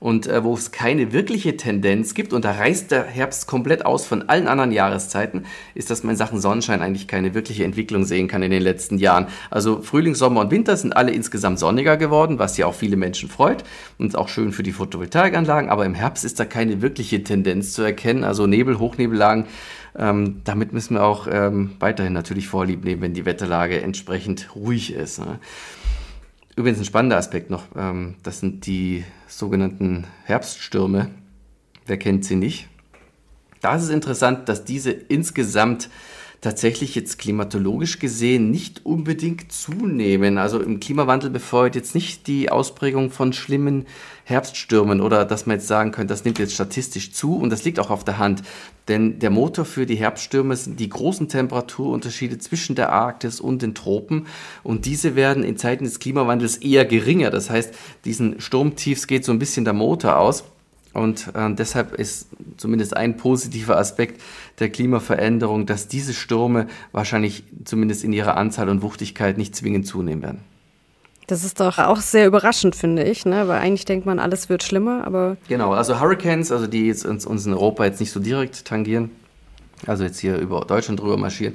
und 0.00 0.26
äh, 0.26 0.42
wo 0.42 0.54
es 0.54 0.72
keine 0.72 1.12
wirkliche 1.12 1.56
Tendenz 1.56 2.14
gibt, 2.14 2.32
und 2.32 2.44
da 2.44 2.52
reißt 2.52 2.90
der 2.90 3.04
Herbst 3.04 3.46
komplett 3.46 3.84
aus 3.84 4.06
von 4.06 4.28
allen 4.28 4.48
anderen 4.48 4.72
Jahreszeiten, 4.72 5.44
ist, 5.74 5.90
dass 5.90 6.02
man 6.02 6.12
in 6.12 6.16
Sachen 6.16 6.40
Sonnenschein 6.40 6.80
eigentlich 6.80 7.06
keine 7.06 7.34
wirkliche 7.34 7.64
Entwicklung 7.64 8.04
sehen 8.04 8.26
kann 8.26 8.42
in 8.42 8.50
den 8.50 8.62
letzten 8.62 8.96
Jahren. 8.98 9.26
Also 9.50 9.82
Frühling, 9.82 10.14
Sommer 10.14 10.40
und 10.40 10.50
Winter 10.50 10.76
sind 10.76 10.96
alle 10.96 11.12
insgesamt 11.12 11.58
sonniger 11.58 11.98
geworden, 11.98 12.38
was 12.38 12.56
ja 12.56 12.66
auch 12.66 12.74
viele 12.74 12.96
Menschen 12.96 13.28
freut 13.28 13.62
und 13.98 14.16
auch 14.16 14.28
schön 14.28 14.52
für 14.52 14.62
die 14.62 14.72
Photovoltaikanlagen, 14.72 15.68
aber 15.70 15.84
im 15.84 15.94
Herbst 15.94 16.24
ist 16.24 16.40
da 16.40 16.46
keine 16.46 16.80
wirkliche 16.80 17.22
Tendenz 17.22 17.74
zu 17.74 17.82
erkennen. 17.82 18.24
Also 18.24 18.46
Nebel, 18.46 18.78
Hochnebellagen, 18.78 19.44
ähm, 19.98 20.40
damit 20.44 20.72
müssen 20.72 20.94
wir 20.94 21.02
auch 21.02 21.26
ähm, 21.30 21.72
weiterhin 21.78 22.14
natürlich 22.14 22.48
Vorlieb 22.48 22.84
nehmen, 22.84 23.02
wenn 23.02 23.12
die 23.12 23.26
Wetterlage 23.26 23.82
entsprechend 23.82 24.54
ruhig 24.54 24.94
ist. 24.94 25.18
Ne? 25.18 25.38
Übrigens 26.60 26.80
ein 26.80 26.84
spannender 26.84 27.16
Aspekt 27.16 27.48
noch, 27.48 27.64
ähm, 27.74 28.16
das 28.22 28.40
sind 28.40 28.66
die 28.66 29.02
sogenannten 29.26 30.04
Herbststürme. 30.24 31.10
Wer 31.86 31.96
kennt 31.96 32.26
sie 32.26 32.36
nicht? 32.36 32.68
Da 33.62 33.76
ist 33.76 33.84
es 33.84 33.88
interessant, 33.88 34.46
dass 34.46 34.62
diese 34.62 34.90
insgesamt 34.90 35.88
tatsächlich 36.40 36.94
jetzt 36.94 37.18
klimatologisch 37.18 37.98
gesehen 37.98 38.50
nicht 38.50 38.86
unbedingt 38.86 39.52
zunehmen. 39.52 40.38
Also 40.38 40.60
im 40.60 40.80
Klimawandel 40.80 41.28
befeuert 41.28 41.74
jetzt 41.74 41.94
nicht 41.94 42.26
die 42.26 42.50
Ausprägung 42.50 43.10
von 43.10 43.32
schlimmen 43.32 43.86
Herbststürmen 44.24 45.02
oder 45.02 45.26
dass 45.26 45.44
man 45.44 45.56
jetzt 45.56 45.66
sagen 45.66 45.92
könnte, 45.92 46.14
das 46.14 46.24
nimmt 46.24 46.38
jetzt 46.38 46.54
statistisch 46.54 47.12
zu 47.12 47.36
und 47.36 47.50
das 47.50 47.64
liegt 47.64 47.78
auch 47.78 47.90
auf 47.90 48.04
der 48.04 48.18
Hand. 48.18 48.42
Denn 48.88 49.18
der 49.18 49.30
Motor 49.30 49.66
für 49.66 49.84
die 49.84 49.96
Herbststürme 49.96 50.56
sind 50.56 50.80
die 50.80 50.88
großen 50.88 51.28
Temperaturunterschiede 51.28 52.38
zwischen 52.38 52.74
der 52.74 52.90
Arktis 52.90 53.40
und 53.40 53.60
den 53.60 53.74
Tropen 53.74 54.26
und 54.62 54.86
diese 54.86 55.16
werden 55.16 55.44
in 55.44 55.58
Zeiten 55.58 55.84
des 55.84 55.98
Klimawandels 55.98 56.56
eher 56.56 56.86
geringer. 56.86 57.30
Das 57.30 57.50
heißt, 57.50 57.74
diesen 58.06 58.40
Sturmtiefs 58.40 59.06
geht 59.06 59.24
so 59.24 59.32
ein 59.32 59.38
bisschen 59.38 59.64
der 59.64 59.74
Motor 59.74 60.16
aus. 60.16 60.44
Und 60.92 61.28
äh, 61.34 61.54
deshalb 61.54 61.94
ist 61.94 62.28
zumindest 62.56 62.96
ein 62.96 63.16
positiver 63.16 63.76
Aspekt 63.76 64.20
der 64.58 64.70
Klimaveränderung, 64.70 65.66
dass 65.66 65.88
diese 65.88 66.14
Stürme 66.14 66.66
wahrscheinlich 66.92 67.44
zumindest 67.64 68.02
in 68.02 68.12
ihrer 68.12 68.36
Anzahl 68.36 68.68
und 68.68 68.82
Wuchtigkeit 68.82 69.38
nicht 69.38 69.54
zwingend 69.54 69.86
zunehmen 69.86 70.22
werden. 70.22 70.40
Das 71.28 71.44
ist 71.44 71.60
doch 71.60 71.78
auch 71.78 72.00
sehr 72.00 72.26
überraschend, 72.26 72.74
finde 72.74 73.04
ich, 73.04 73.24
ne? 73.24 73.46
weil 73.46 73.60
eigentlich 73.60 73.84
denkt 73.84 74.04
man, 74.04 74.18
alles 74.18 74.48
wird 74.48 74.64
schlimmer, 74.64 75.06
aber. 75.06 75.36
Genau, 75.46 75.72
also 75.72 76.00
Hurricanes, 76.00 76.50
also 76.50 76.66
die 76.66 76.88
jetzt 76.88 77.06
uns, 77.06 77.24
uns 77.24 77.46
in 77.46 77.52
Europa 77.52 77.84
jetzt 77.84 78.00
nicht 78.00 78.10
so 78.10 78.18
direkt 78.18 78.64
tangieren, 78.64 79.12
also 79.86 80.02
jetzt 80.02 80.18
hier 80.18 80.38
über 80.38 80.62
Deutschland 80.62 80.98
drüber 80.98 81.16
marschieren, 81.16 81.54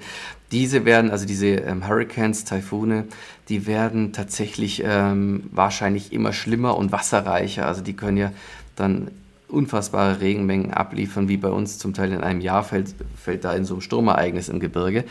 diese 0.54 0.86
werden, 0.86 1.12
also 1.12 1.26
diese 1.26 1.48
ähm, 1.48 1.86
Hurricanes, 1.86 2.45
Taifune, 2.45 3.04
die 3.50 3.67
werden 3.67 4.13
tatsächlich 4.13 4.82
ähm, 4.86 5.50
wahrscheinlich 5.52 6.13
immer 6.13 6.32
schlimmer 6.32 6.78
und 6.78 6.93
wasserreicher. 6.93 7.67
Also 7.67 7.82
die 7.82 7.98
können 7.98 8.15
ja 8.15 8.32
dann 8.78 9.12
unfassbare 9.47 10.21
Regenmengen 10.21 10.73
abliefern, 10.73 11.27
wie 11.27 11.38
bei 11.38 11.49
uns 11.49 11.77
zum 11.77 11.93
Teil 11.93 12.12
in 12.12 12.21
einem 12.21 12.41
Jahr 12.41 12.63
fällt, 12.63 12.95
fällt 13.21 13.43
da 13.45 13.53
in 13.53 13.65
so 13.65 13.75
einem 13.75 13.81
Sturmereignis 13.81 14.49
im 14.49 14.60
Gebirge, 14.60 15.05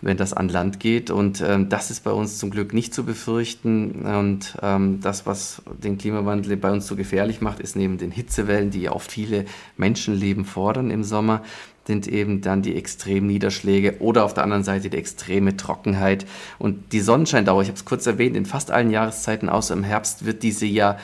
wenn 0.00 0.16
das 0.16 0.32
an 0.32 0.48
Land 0.48 0.80
geht. 0.80 1.10
Und 1.10 1.42
ähm, 1.46 1.68
das 1.68 1.90
ist 1.90 2.04
bei 2.04 2.10
uns 2.12 2.38
zum 2.38 2.50
Glück 2.50 2.72
nicht 2.72 2.94
zu 2.94 3.04
befürchten. 3.04 4.02
Und 4.02 4.56
ähm, 4.62 5.00
das, 5.00 5.26
was 5.26 5.62
den 5.82 5.98
Klimawandel 5.98 6.56
bei 6.56 6.70
uns 6.70 6.86
so 6.86 6.96
gefährlich 6.96 7.40
macht, 7.40 7.60
ist 7.60 7.76
neben 7.76 7.98
den 7.98 8.10
Hitzewellen, 8.10 8.70
die 8.70 8.88
oft 8.88 9.10
viele 9.10 9.44
Menschenleben 9.76 10.44
fordern 10.44 10.90
im 10.90 11.04
Sommer, 11.04 11.42
sind 11.86 12.06
eben 12.06 12.42
dann 12.42 12.62
die 12.62 12.76
extremen 12.76 13.26
Niederschläge 13.26 13.96
oder 14.00 14.24
auf 14.24 14.34
der 14.34 14.44
anderen 14.44 14.62
Seite 14.64 14.88
die 14.88 14.96
extreme 14.96 15.56
Trockenheit. 15.56 16.26
Und 16.58 16.92
die 16.92 17.00
Sonnenscheindauer, 17.00 17.62
ich 17.62 17.68
habe 17.68 17.76
es 17.76 17.84
kurz 17.84 18.06
erwähnt, 18.06 18.36
in 18.36 18.46
fast 18.46 18.70
allen 18.70 18.90
Jahreszeiten 18.90 19.48
außer 19.48 19.74
im 19.74 19.82
Herbst 19.82 20.24
wird 20.24 20.44
diese 20.44 20.66
ja 20.66 20.98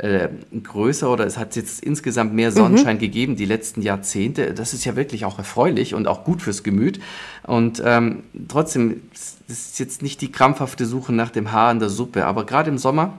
äh, 0.00 0.28
größer 0.62 1.10
oder 1.12 1.26
es 1.26 1.36
hat 1.36 1.56
jetzt 1.56 1.84
insgesamt 1.84 2.32
mehr 2.34 2.52
Sonnenschein 2.52 2.96
mhm. 2.96 3.00
gegeben 3.00 3.36
die 3.36 3.44
letzten 3.44 3.82
Jahrzehnte. 3.82 4.54
Das 4.54 4.72
ist 4.72 4.84
ja 4.84 4.96
wirklich 4.96 5.26
auch 5.26 5.38
erfreulich 5.38 5.94
und 5.94 6.08
auch 6.08 6.24
gut 6.24 6.40
fürs 6.40 6.62
Gemüt. 6.62 7.00
Und 7.42 7.82
ähm, 7.84 8.22
trotzdem, 8.48 9.02
das 9.12 9.36
ist 9.48 9.78
jetzt 9.78 10.00
nicht 10.00 10.20
die 10.22 10.32
krampfhafte 10.32 10.86
Suche 10.86 11.12
nach 11.12 11.30
dem 11.30 11.52
Haar 11.52 11.70
in 11.72 11.80
der 11.80 11.90
Suppe, 11.90 12.24
aber 12.24 12.46
gerade 12.46 12.70
im 12.70 12.78
Sommer 12.78 13.18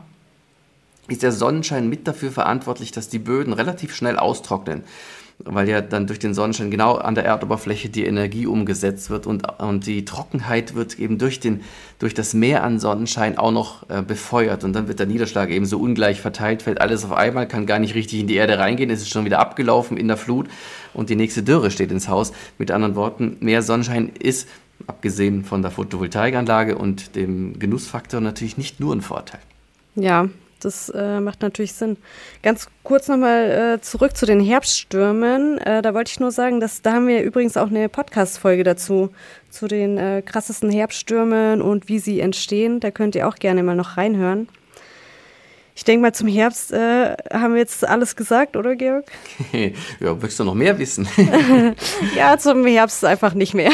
ist 1.12 1.24
der 1.24 1.32
Sonnenschein 1.32 1.90
mit 1.90 2.08
dafür 2.08 2.32
verantwortlich, 2.32 2.92
dass 2.92 3.10
die 3.10 3.20
Böden 3.20 3.54
relativ 3.54 3.96
schnell 3.96 4.18
austrocknen 4.18 4.84
weil 5.46 5.68
ja 5.68 5.82
dann 5.82 6.08
durch 6.08 6.20
den 6.20 6.34
Sonnenschein 6.34 6.72
genau 6.72 6.96
an 6.96 7.16
der 7.16 7.26
Erdoberfläche 7.26 7.90
die 7.90 8.06
Energie 8.06 8.46
umgesetzt 8.46 9.10
wird 9.10 9.28
und, 9.28 9.60
und 9.60 9.86
die 9.86 10.06
Trockenheit 10.06 10.76
wird 10.76 11.00
eben 11.00 11.18
durch, 11.18 11.40
den, 11.40 11.62
durch 12.00 12.14
das 12.14 12.34
Meer 12.34 12.64
an 12.64 12.80
Sonnenschein 12.80 13.38
auch 13.38 13.52
noch 13.52 13.90
äh, 13.90 14.02
befeuert 14.02 14.64
und 14.64 14.74
dann 14.74 14.88
wird 14.88 15.00
der 15.00 15.08
Niederschlag 15.08 15.50
eben 15.50 15.66
so 15.66 15.80
ungleich 15.80 16.22
verteilt, 16.22 16.62
fällt 16.62 16.82
alles 16.82 17.06
auf 17.06 17.12
einmal, 17.12 17.48
kann 17.48 17.66
gar 17.66 17.80
nicht 17.80 17.96
richtig 17.96 18.20
in 18.20 18.28
die 18.28 18.36
Erde 18.36 18.60
reingehen, 18.60 18.90
ist 18.90 19.10
schon 19.10 19.26
wieder 19.26 19.40
abgelaufen 19.40 19.98
in 19.98 20.08
der 20.08 20.18
Flut 20.18 20.48
und 20.94 21.10
die 21.10 21.16
nächste 21.16 21.44
Dürre 21.44 21.72
steht 21.72 21.92
ins 21.92 22.08
Haus. 22.08 22.32
Mit 22.58 22.72
anderen 22.72 22.96
Worten, 22.96 23.38
mehr 23.40 23.62
Sonnenschein 23.62 24.12
ist, 24.20 24.48
abgesehen 24.88 25.44
von 25.44 25.62
der 25.62 25.72
Photovoltaikanlage 25.72 26.78
und 26.78 27.16
dem 27.16 27.60
Genussfaktor, 27.60 28.20
natürlich 28.20 28.58
nicht 28.58 28.80
nur 28.80 28.96
ein 28.96 29.02
Vorteil. 29.02 29.40
Ja, 29.96 30.30
das 30.66 30.90
äh, 30.90 31.20
macht 31.20 31.42
natürlich 31.42 31.74
Sinn. 31.74 31.98
Ganz 32.44 32.68
kurz 32.84 33.08
nochmal 33.08 33.78
äh, 33.80 33.82
zurück 33.82 34.16
zu 34.16 34.26
den 34.26 34.40
Herbststürmen. 34.40 35.58
Äh, 35.58 35.82
da 35.82 35.94
wollte 35.94 36.12
ich 36.12 36.20
nur 36.20 36.32
sagen, 36.32 36.60
dass 36.60 36.82
da 36.82 36.94
haben 36.94 37.08
wir 37.08 37.24
übrigens 37.24 37.58
auch 37.58 37.68
eine 37.68 37.90
Podcast-Folge 37.90 38.64
dazu, 38.64 39.10
zu 39.50 39.68
den 39.68 39.98
äh, 39.98 40.22
krassesten 40.26 40.72
Herbststürmen 40.72 41.62
und 41.62 41.88
wie 41.88 42.00
sie 42.00 42.20
entstehen. 42.20 42.80
Da 42.80 42.92
könnt 42.92 43.16
ihr 43.16 43.28
auch 43.28 43.36
gerne 43.36 43.64
mal 43.64 43.76
noch 43.76 43.98
reinhören. 43.98 44.48
Ich 45.76 45.86
denke 45.86 46.02
mal, 46.02 46.14
zum 46.14 46.28
Herbst 46.28 46.72
äh, 46.74 47.16
haben 47.34 47.54
wir 47.54 47.60
jetzt 47.60 47.88
alles 47.88 48.16
gesagt, 48.16 48.56
oder 48.56 48.76
Georg? 48.76 49.06
ja, 49.52 50.22
willst 50.22 50.40
du 50.40 50.44
noch 50.44 50.54
mehr 50.54 50.78
wissen? 50.78 51.08
ja, 52.16 52.38
zum 52.38 52.66
Herbst 52.66 53.04
einfach 53.06 53.34
nicht 53.34 53.54
mehr. 53.54 53.72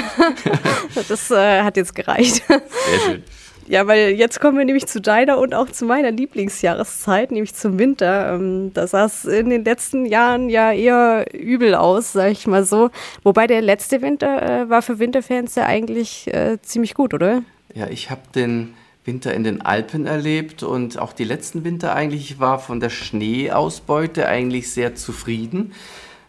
das 1.10 1.32
äh, 1.32 1.64
hat 1.64 1.76
jetzt 1.76 1.96
gereicht. 1.96 2.44
Sehr 2.48 3.00
schön. 3.06 3.24
Ja, 3.68 3.86
weil 3.86 4.12
jetzt 4.12 4.40
kommen 4.40 4.58
wir 4.58 4.64
nämlich 4.64 4.88
zu 4.88 5.02
deiner 5.02 5.38
und 5.40 5.54
auch 5.54 5.70
zu 5.70 5.86
meiner 5.86 6.10
Lieblingsjahreszeit, 6.12 7.32
nämlich 7.32 7.54
zum 7.54 7.78
Winter. 7.78 8.34
Ähm, 8.34 8.72
da 8.74 8.88
sah 8.88 9.06
es 9.06 9.26
in 9.26 9.50
den 9.50 9.66
letzten 9.66 10.06
Jahren 10.06 10.50
ja 10.50 10.72
eher 10.72 11.26
übel 11.34 11.76
aus, 11.76 12.14
sag 12.14 12.32
ich 12.32 12.48
mal 12.48 12.64
so. 12.64 12.90
Wobei 13.24 13.46
der 13.46 13.62
letzte 13.62 14.02
Winter 14.02 14.42
äh, 14.42 14.70
war 14.70 14.82
für 14.82 15.00
Winterfans 15.00 15.56
ja 15.56 15.66
eigentlich 15.66 16.34
äh, 16.34 16.58
ziemlich 16.62 16.94
gut, 16.94 17.14
oder? 17.14 17.44
Ja, 17.74 17.88
ich 17.88 18.10
habe 18.10 18.22
den 18.34 18.74
Winter 19.04 19.34
in 19.34 19.44
den 19.44 19.62
Alpen 19.62 20.06
erlebt 20.06 20.64
und 20.64 20.98
auch 20.98 21.12
die 21.12 21.26
letzten 21.26 21.66
Winter 21.66 21.94
eigentlich 21.94 22.40
war 22.40 22.60
von 22.60 22.80
der 22.80 22.90
Schneeausbeute 22.90 24.28
eigentlich 24.28 24.72
sehr 24.72 24.96
zufrieden. 24.96 25.74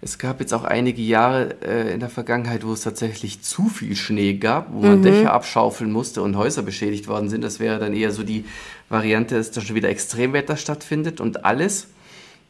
Es 0.01 0.19
gab 0.19 0.39
jetzt 0.39 0.55
auch 0.55 0.63
einige 0.63 1.03
Jahre 1.03 1.57
äh, 1.63 1.93
in 1.93 2.01
der 2.01 2.09
Vergangenheit, 2.09 2.65
wo 2.65 2.73
es 2.73 2.83
tatsächlich 2.83 3.43
zu 3.43 3.69
viel 3.69 3.97
Schnee 3.97 4.35
gab, 4.35 4.73
wo 4.73 4.81
man 4.81 4.99
mhm. 4.99 5.03
Dächer 5.03 5.33
abschaufeln 5.33 5.91
musste 5.91 6.23
und 6.23 6.37
Häuser 6.37 6.63
beschädigt 6.63 7.09
worden 7.09 7.29
sind. 7.29 7.43
Das 7.43 7.59
wäre 7.59 7.81
dann 7.81 7.95
eher 7.95 8.13
so 8.13 8.23
die 8.23 8.45
Variante, 8.89 9.35
dass 9.37 9.51
da 9.51 9.61
schon 9.61 9.75
wieder 9.75 9.89
Extremwetter 9.89 10.57
stattfindet 10.57 11.21
und 11.21 11.45
alles 11.45 11.89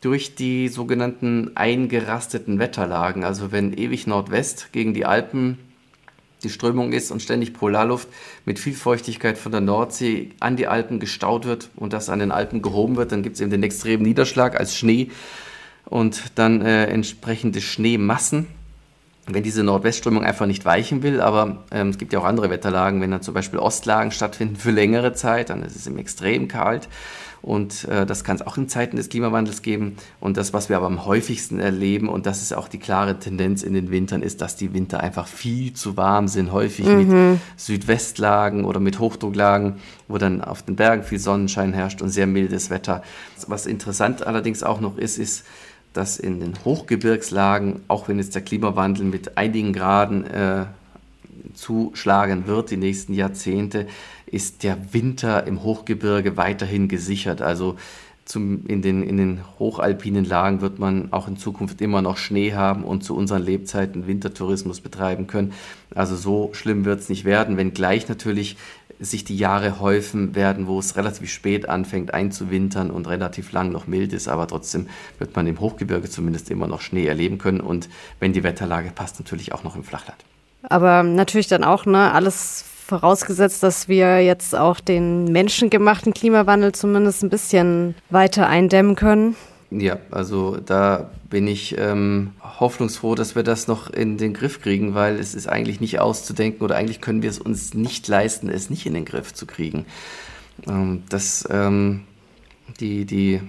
durch 0.03 0.35
die 0.35 0.69
sogenannten 0.69 1.53
eingerasteten 1.57 2.59
Wetterlagen. 2.59 3.25
Also 3.25 3.51
wenn 3.51 3.73
ewig 3.73 4.07
Nordwest 4.07 4.69
gegen 4.73 4.93
die 4.93 5.07
Alpen 5.07 5.59
die 6.45 6.51
Strömung 6.51 6.93
ist 6.93 7.11
und 7.11 7.21
ständig 7.21 7.53
Polarluft 7.53 8.09
mit 8.45 8.61
viel 8.61 8.75
Feuchtigkeit 8.75 9.39
von 9.39 9.51
der 9.51 9.61
Nordsee 9.61 10.31
an 10.39 10.57
die 10.57 10.69
Alpen 10.69 11.01
gestaut 11.01 11.47
wird 11.47 11.71
und 11.75 11.93
das 11.93 12.11
an 12.11 12.21
den 12.21 12.31
Alpen 12.31 12.63
gehoben 12.63 12.97
wird, 12.97 13.11
dann 13.11 13.25
gibt 13.25 13.37
es 13.37 13.41
eben 13.41 13.51
den 13.51 13.65
extremen 13.65 14.05
Niederschlag 14.05 14.59
als 14.59 14.77
Schnee 14.77 15.11
und 15.89 16.23
dann 16.37 16.61
äh, 16.61 16.87
entsprechende 16.87 17.61
Schneemassen. 17.61 18.47
wenn 19.27 19.43
diese 19.43 19.63
Nordwestströmung 19.63 20.25
einfach 20.25 20.47
nicht 20.47 20.65
weichen 20.65 21.03
will, 21.03 21.21
aber 21.21 21.65
ähm, 21.71 21.91
es 21.91 21.99
gibt 21.99 22.15
ja 22.15 22.19
auch 22.19 22.25
andere 22.25 22.49
Wetterlagen, 22.49 23.03
wenn 23.03 23.11
dann 23.11 23.21
zum 23.21 23.35
Beispiel 23.35 23.59
Ostlagen 23.59 24.11
stattfinden 24.11 24.57
für 24.57 24.71
längere 24.71 25.13
Zeit, 25.13 25.51
dann 25.51 25.63
ist 25.63 25.77
es 25.77 25.87
im 25.87 25.99
extrem 25.99 26.49
kalt 26.49 26.89
und 27.43 27.85
äh, 27.85 28.07
das 28.07 28.25
kann 28.25 28.37
es 28.37 28.43
auch 28.43 28.57
in 28.57 28.69
Zeiten 28.69 28.97
des 28.97 29.11
Klimawandels 29.11 29.63
geben 29.63 29.97
und 30.19 30.37
das, 30.37 30.53
was 30.53 30.69
wir 30.69 30.77
aber 30.77 30.87
am 30.87 31.05
häufigsten 31.05 31.61
erleben 31.61 32.09
und 32.09 32.27
das 32.27 32.43
ist 32.43 32.55
auch 32.55 32.69
die 32.69 32.79
klare 32.79 33.19
Tendenz 33.19 33.63
in 33.63 33.75
den 33.75 33.91
Wintern, 33.91 34.23
ist, 34.23 34.41
dass 34.41 34.57
die 34.57 34.73
Winter 34.73 35.01
einfach 35.01 35.27
viel 35.27 35.73
zu 35.75 35.97
warm 35.97 36.27
sind, 36.29 36.51
häufig 36.51 36.87
mhm. 36.87 37.33
mit 37.33 37.41
Südwestlagen 37.57 38.65
oder 38.65 38.81
mit 38.81 38.99
Hochdrucklagen, 38.99 39.77
wo 40.09 40.19
dann 40.19 40.41
auf 40.41 40.63
den 40.63 40.77
Bergen 40.77 41.03
viel 41.03 41.19
Sonnenschein 41.19 41.73
herrscht 41.73 42.03
und 42.03 42.09
sehr 42.09 42.27
mildes 42.27 42.71
Wetter. 42.71 43.03
Was 43.47 43.67
interessant 43.67 44.27
allerdings 44.27 44.63
auch 44.63 44.81
noch 44.81 44.97
ist, 44.97 45.19
ist, 45.19 45.45
dass 45.93 46.19
in 46.19 46.41
den 46.41 46.55
Hochgebirgslagen, 46.65 47.81
auch 47.89 48.09
wenn 48.09 48.19
jetzt 48.19 48.35
der 48.35 48.43
Klimawandel 48.43 49.05
mit 49.05 49.37
einigen 49.37 49.73
Graden 49.73 50.25
äh, 50.25 50.67
zuschlagen 51.55 52.47
wird 52.47 52.71
die 52.71 52.77
nächsten 52.77 53.15
Jahrzehnte, 53.15 53.87
ist 54.27 54.63
der 54.63 54.93
Winter 54.93 55.47
im 55.47 55.63
Hochgebirge 55.63 56.37
weiterhin 56.37 56.89
gesichert. 56.89 57.43
Also 57.43 57.77
zum, 58.29 58.67
in, 58.67 58.83
den, 58.83 59.03
in 59.03 59.17
den 59.17 59.41
hochalpinen 59.59 60.25
Lagen 60.25 60.61
wird 60.61 60.79
man 60.79 61.13
auch 61.13 61.29
in 61.29 61.39
Zukunft 61.39 61.81
immer 61.81 62.03
noch 62.03 62.19
Schnee 62.19 62.53
haben 62.53 62.85
und 62.85 63.03
zu 63.03 63.17
unseren 63.17 63.43
Lebzeiten 63.43 64.07
Wintertourismus 64.07 64.81
betreiben 64.81 65.27
können. 65.27 65.55
Also 65.95 66.15
so 66.15 66.51
schlimm 66.53 66.85
wird 66.85 67.01
es 67.01 67.09
nicht 67.09 67.25
werden, 67.25 67.57
wenngleich 67.57 68.09
natürlich 68.09 68.57
sich 69.01 69.25
die 69.25 69.37
Jahre 69.37 69.81
häufen 69.81 70.35
werden, 70.35 70.67
wo 70.67 70.79
es 70.79 70.97
relativ 70.97 71.31
spät 71.31 71.69
anfängt 71.69 72.15
einzuwintern 72.15 72.91
und 72.91 73.09
relativ 73.09 73.53
lang 73.53 73.71
noch 73.71 73.87
mild 73.87 74.13
ist, 74.13 74.29
aber 74.29 74.47
trotzdem 74.47 74.89
wird 75.19 75.37
man 75.37 75.47
im 75.47 75.61
Hochgebirge 75.61 76.09
zumindest 76.11 76.51
immer 76.51 76.67
noch 76.67 76.81
Schnee 76.81 77.07
erleben 77.07 77.39
können 77.39 77.61
und 77.61 77.89
wenn 78.21 78.33
die 78.33 78.43
Wetterlage 78.43 78.91
passt, 78.91 79.19
natürlich 79.19 79.53
auch 79.53 79.65
noch 79.65 79.77
im 79.77 79.85
Flachland. 79.85 80.19
Aber 80.63 81.03
natürlich 81.03 81.47
dann 81.47 81.65
auch, 81.65 81.87
ne, 81.87 82.13
alles 82.13 82.65
vorausgesetzt, 82.87 83.63
dass 83.63 83.87
wir 83.87 84.25
jetzt 84.25 84.57
auch 84.57 84.81
den 84.81 85.25
menschengemachten 85.25 86.15
Klimawandel 86.15 86.73
zumindest 86.73 87.23
ein 87.23 87.29
bisschen 87.29 87.95
weiter 88.11 88.49
eindämmen 88.49 88.97
können. 88.97 89.37
Ja, 89.71 89.99
also 90.11 90.57
da 90.57 91.11
bin 91.29 91.47
ich 91.47 91.77
ähm, 91.77 92.31
hoffnungsfroh, 92.41 93.15
dass 93.15 93.37
wir 93.37 93.43
das 93.43 93.69
noch 93.69 93.91
in 93.91 94.17
den 94.17 94.33
Griff 94.33 94.63
kriegen, 94.63 94.95
weil 94.95 95.17
es 95.17 95.35
ist 95.35 95.47
eigentlich 95.47 95.81
nicht 95.81 96.01
auszudenken 96.01 96.65
oder 96.65 96.77
eigentlich 96.77 97.03
können 97.03 97.21
wir 97.23 97.29
es 97.29 97.39
uns 97.39 97.75
nicht 97.75 98.09
leisten, 98.09 98.49
es 98.49 98.71
nicht 98.71 98.87
in 98.87 98.95
den 98.95 99.05
Griff 99.05 99.35
zu 99.35 99.45
kriegen. 99.45 99.85
Ähm, 100.67 101.03
das, 101.11 101.47
ähm, 101.51 102.05
die, 102.81 103.05
die, 103.05 103.43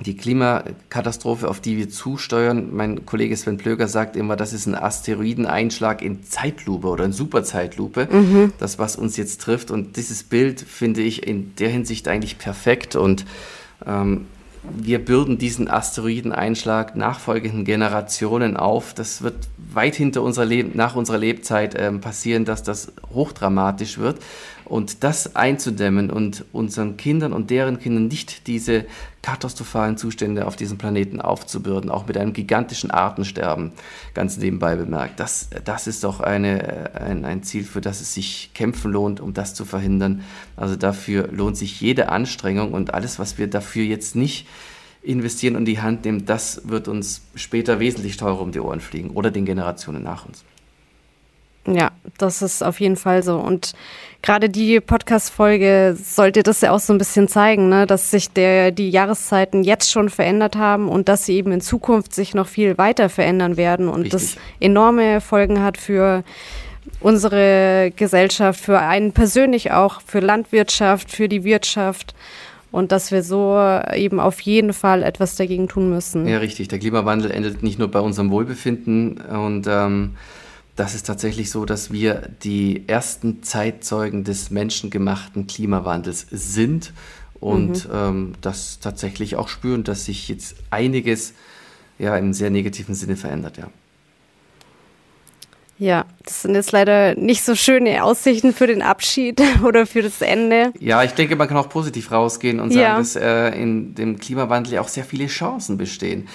die 0.00 0.16
Klimakatastrophe, 0.16 1.46
auf 1.46 1.60
die 1.60 1.76
wir 1.76 1.90
zusteuern, 1.90 2.74
mein 2.74 3.04
Kollege 3.04 3.36
Sven 3.36 3.58
Plöger 3.58 3.88
sagt 3.88 4.16
immer, 4.16 4.36
das 4.36 4.54
ist 4.54 4.64
ein 4.64 4.74
Asteroideneinschlag 4.74 6.00
in 6.00 6.24
Zeitlupe 6.24 6.88
oder 6.88 7.04
in 7.04 7.12
Superzeitlupe, 7.12 8.08
mhm. 8.10 8.52
das, 8.58 8.78
was 8.78 8.96
uns 8.96 9.18
jetzt 9.18 9.42
trifft. 9.42 9.70
Und 9.70 9.98
dieses 9.98 10.22
Bild 10.22 10.62
finde 10.62 11.02
ich 11.02 11.26
in 11.26 11.54
der 11.56 11.68
Hinsicht 11.68 12.08
eigentlich 12.08 12.38
perfekt 12.38 12.96
und 12.96 13.26
ähm, 13.86 14.26
wir 14.62 15.04
bürden 15.04 15.38
diesen 15.38 15.68
Asteroideneinschlag 15.68 16.94
nachfolgenden 16.94 17.64
Generationen 17.64 18.56
auf. 18.56 18.94
Das 18.94 19.22
wird 19.22 19.48
weit 19.72 19.96
hinter 19.96 20.22
unserer 20.22 20.44
Leb 20.44 20.74
nach 20.74 20.94
unserer 20.94 21.18
Lebzeit 21.18 21.74
äh, 21.74 21.90
passieren, 21.92 22.44
dass 22.44 22.62
das 22.62 22.92
hochdramatisch 23.12 23.98
wird. 23.98 24.20
Und 24.64 25.02
das 25.02 25.36
einzudämmen 25.36 26.10
und 26.10 26.44
unseren 26.52 26.96
Kindern 26.96 27.32
und 27.32 27.50
deren 27.50 27.78
Kindern 27.78 28.06
nicht 28.06 28.46
diese 28.46 28.86
katastrophalen 29.20 29.96
Zustände 29.96 30.46
auf 30.46 30.56
diesem 30.56 30.78
Planeten 30.78 31.20
aufzubürden, 31.20 31.90
auch 31.90 32.06
mit 32.06 32.16
einem 32.16 32.32
gigantischen 32.32 32.90
Artensterben, 32.90 33.72
ganz 34.14 34.36
nebenbei 34.36 34.74
bemerkt, 34.74 35.20
das, 35.20 35.48
das 35.64 35.86
ist 35.86 36.02
doch 36.04 36.20
eine, 36.20 36.90
ein, 36.94 37.24
ein 37.24 37.42
Ziel, 37.42 37.64
für 37.64 37.80
das 37.80 38.00
es 38.00 38.14
sich 38.14 38.50
kämpfen 38.54 38.90
lohnt, 38.90 39.20
um 39.20 39.32
das 39.32 39.54
zu 39.54 39.64
verhindern. 39.64 40.22
Also 40.56 40.74
dafür 40.74 41.28
lohnt 41.28 41.56
sich 41.56 41.80
jede 41.80 42.08
Anstrengung 42.08 42.72
und 42.72 42.94
alles, 42.94 43.18
was 43.18 43.38
wir 43.38 43.48
dafür 43.48 43.84
jetzt 43.84 44.16
nicht 44.16 44.46
investieren 45.02 45.56
und 45.56 45.64
die 45.64 45.80
Hand 45.80 46.04
nehmen, 46.04 46.26
das 46.26 46.62
wird 46.68 46.88
uns 46.88 47.22
später 47.34 47.80
wesentlich 47.80 48.16
teurer 48.16 48.40
um 48.40 48.52
die 48.52 48.60
Ohren 48.60 48.80
fliegen 48.80 49.10
oder 49.10 49.30
den 49.30 49.44
Generationen 49.44 50.02
nach 50.02 50.26
uns. 50.26 50.44
Ja, 51.66 51.92
das 52.18 52.42
ist 52.42 52.62
auf 52.62 52.80
jeden 52.80 52.96
Fall 52.96 53.22
so. 53.22 53.38
Und 53.38 53.72
gerade 54.20 54.48
die 54.48 54.80
Podcast-Folge 54.80 55.96
sollte 56.00 56.42
das 56.42 56.60
ja 56.60 56.72
auch 56.72 56.80
so 56.80 56.92
ein 56.92 56.98
bisschen 56.98 57.28
zeigen, 57.28 57.68
ne? 57.68 57.86
dass 57.86 58.10
sich 58.10 58.30
der, 58.30 58.72
die 58.72 58.90
Jahreszeiten 58.90 59.62
jetzt 59.62 59.90
schon 59.90 60.08
verändert 60.08 60.56
haben 60.56 60.88
und 60.88 61.08
dass 61.08 61.26
sie 61.26 61.36
eben 61.36 61.52
in 61.52 61.60
Zukunft 61.60 62.14
sich 62.14 62.34
noch 62.34 62.48
viel 62.48 62.78
weiter 62.78 63.08
verändern 63.08 63.56
werden 63.56 63.88
und 63.88 64.02
Richtig. 64.02 64.34
das 64.34 64.36
enorme 64.58 65.20
Folgen 65.20 65.62
hat 65.62 65.78
für 65.78 66.24
unsere 66.98 67.92
Gesellschaft, 67.94 68.60
für 68.60 68.80
einen 68.80 69.12
persönlich 69.12 69.70
auch, 69.70 70.00
für 70.04 70.18
Landwirtschaft, 70.18 71.12
für 71.12 71.28
die 71.28 71.44
Wirtschaft 71.44 72.14
und 72.72 72.90
dass 72.90 73.12
wir 73.12 73.22
so 73.22 73.56
eben 73.94 74.18
auf 74.18 74.40
jeden 74.40 74.72
Fall 74.72 75.02
etwas 75.04 75.36
dagegen 75.36 75.68
tun 75.68 75.90
müssen. 75.90 76.26
Ja, 76.26 76.38
richtig. 76.38 76.68
Der 76.68 76.78
Klimawandel 76.78 77.30
endet 77.30 77.62
nicht 77.62 77.78
nur 77.78 77.88
bei 77.88 78.00
unserem 78.00 78.30
Wohlbefinden 78.30 79.18
und 79.18 79.66
ähm, 79.68 80.16
das 80.74 80.94
ist 80.94 81.06
tatsächlich 81.06 81.50
so, 81.50 81.66
dass 81.66 81.92
wir 81.92 82.30
die 82.42 82.88
ersten 82.88 83.42
Zeitzeugen 83.42 84.24
des 84.24 84.50
menschengemachten 84.50 85.46
Klimawandels 85.46 86.26
sind 86.30 86.94
und 87.34 87.88
mhm. 87.88 87.94
ähm, 87.94 88.32
das 88.40 88.80
tatsächlich 88.80 89.36
auch 89.36 89.48
spüren, 89.48 89.84
dass 89.84 90.06
sich 90.06 90.28
jetzt 90.28 90.56
einiges 90.70 91.34
ja 91.98 92.16
im 92.16 92.32
sehr 92.32 92.50
negativen 92.50 92.94
Sinne 92.94 93.16
verändert, 93.16 93.58
ja. 93.58 93.68
Ja, 95.78 96.04
das 96.24 96.42
sind 96.42 96.54
jetzt 96.54 96.70
leider 96.70 97.16
nicht 97.16 97.44
so 97.44 97.56
schöne 97.56 98.04
Aussichten 98.04 98.52
für 98.52 98.66
den 98.66 98.82
Abschied 98.82 99.42
oder 99.64 99.86
für 99.86 100.02
das 100.02 100.20
Ende. 100.20 100.72
Ja, 100.78 101.02
ich 101.02 101.12
denke, 101.12 101.34
man 101.34 101.48
kann 101.48 101.56
auch 101.56 101.68
positiv 101.68 102.12
rausgehen 102.12 102.60
und 102.60 102.70
sagen, 102.70 102.82
ja. 102.82 102.98
dass 102.98 103.16
äh, 103.16 103.48
in 103.60 103.94
dem 103.94 104.18
Klimawandel 104.18 104.74
ja 104.74 104.80
auch 104.80 104.88
sehr 104.88 105.04
viele 105.04 105.26
Chancen 105.26 105.78
bestehen. 105.78 106.28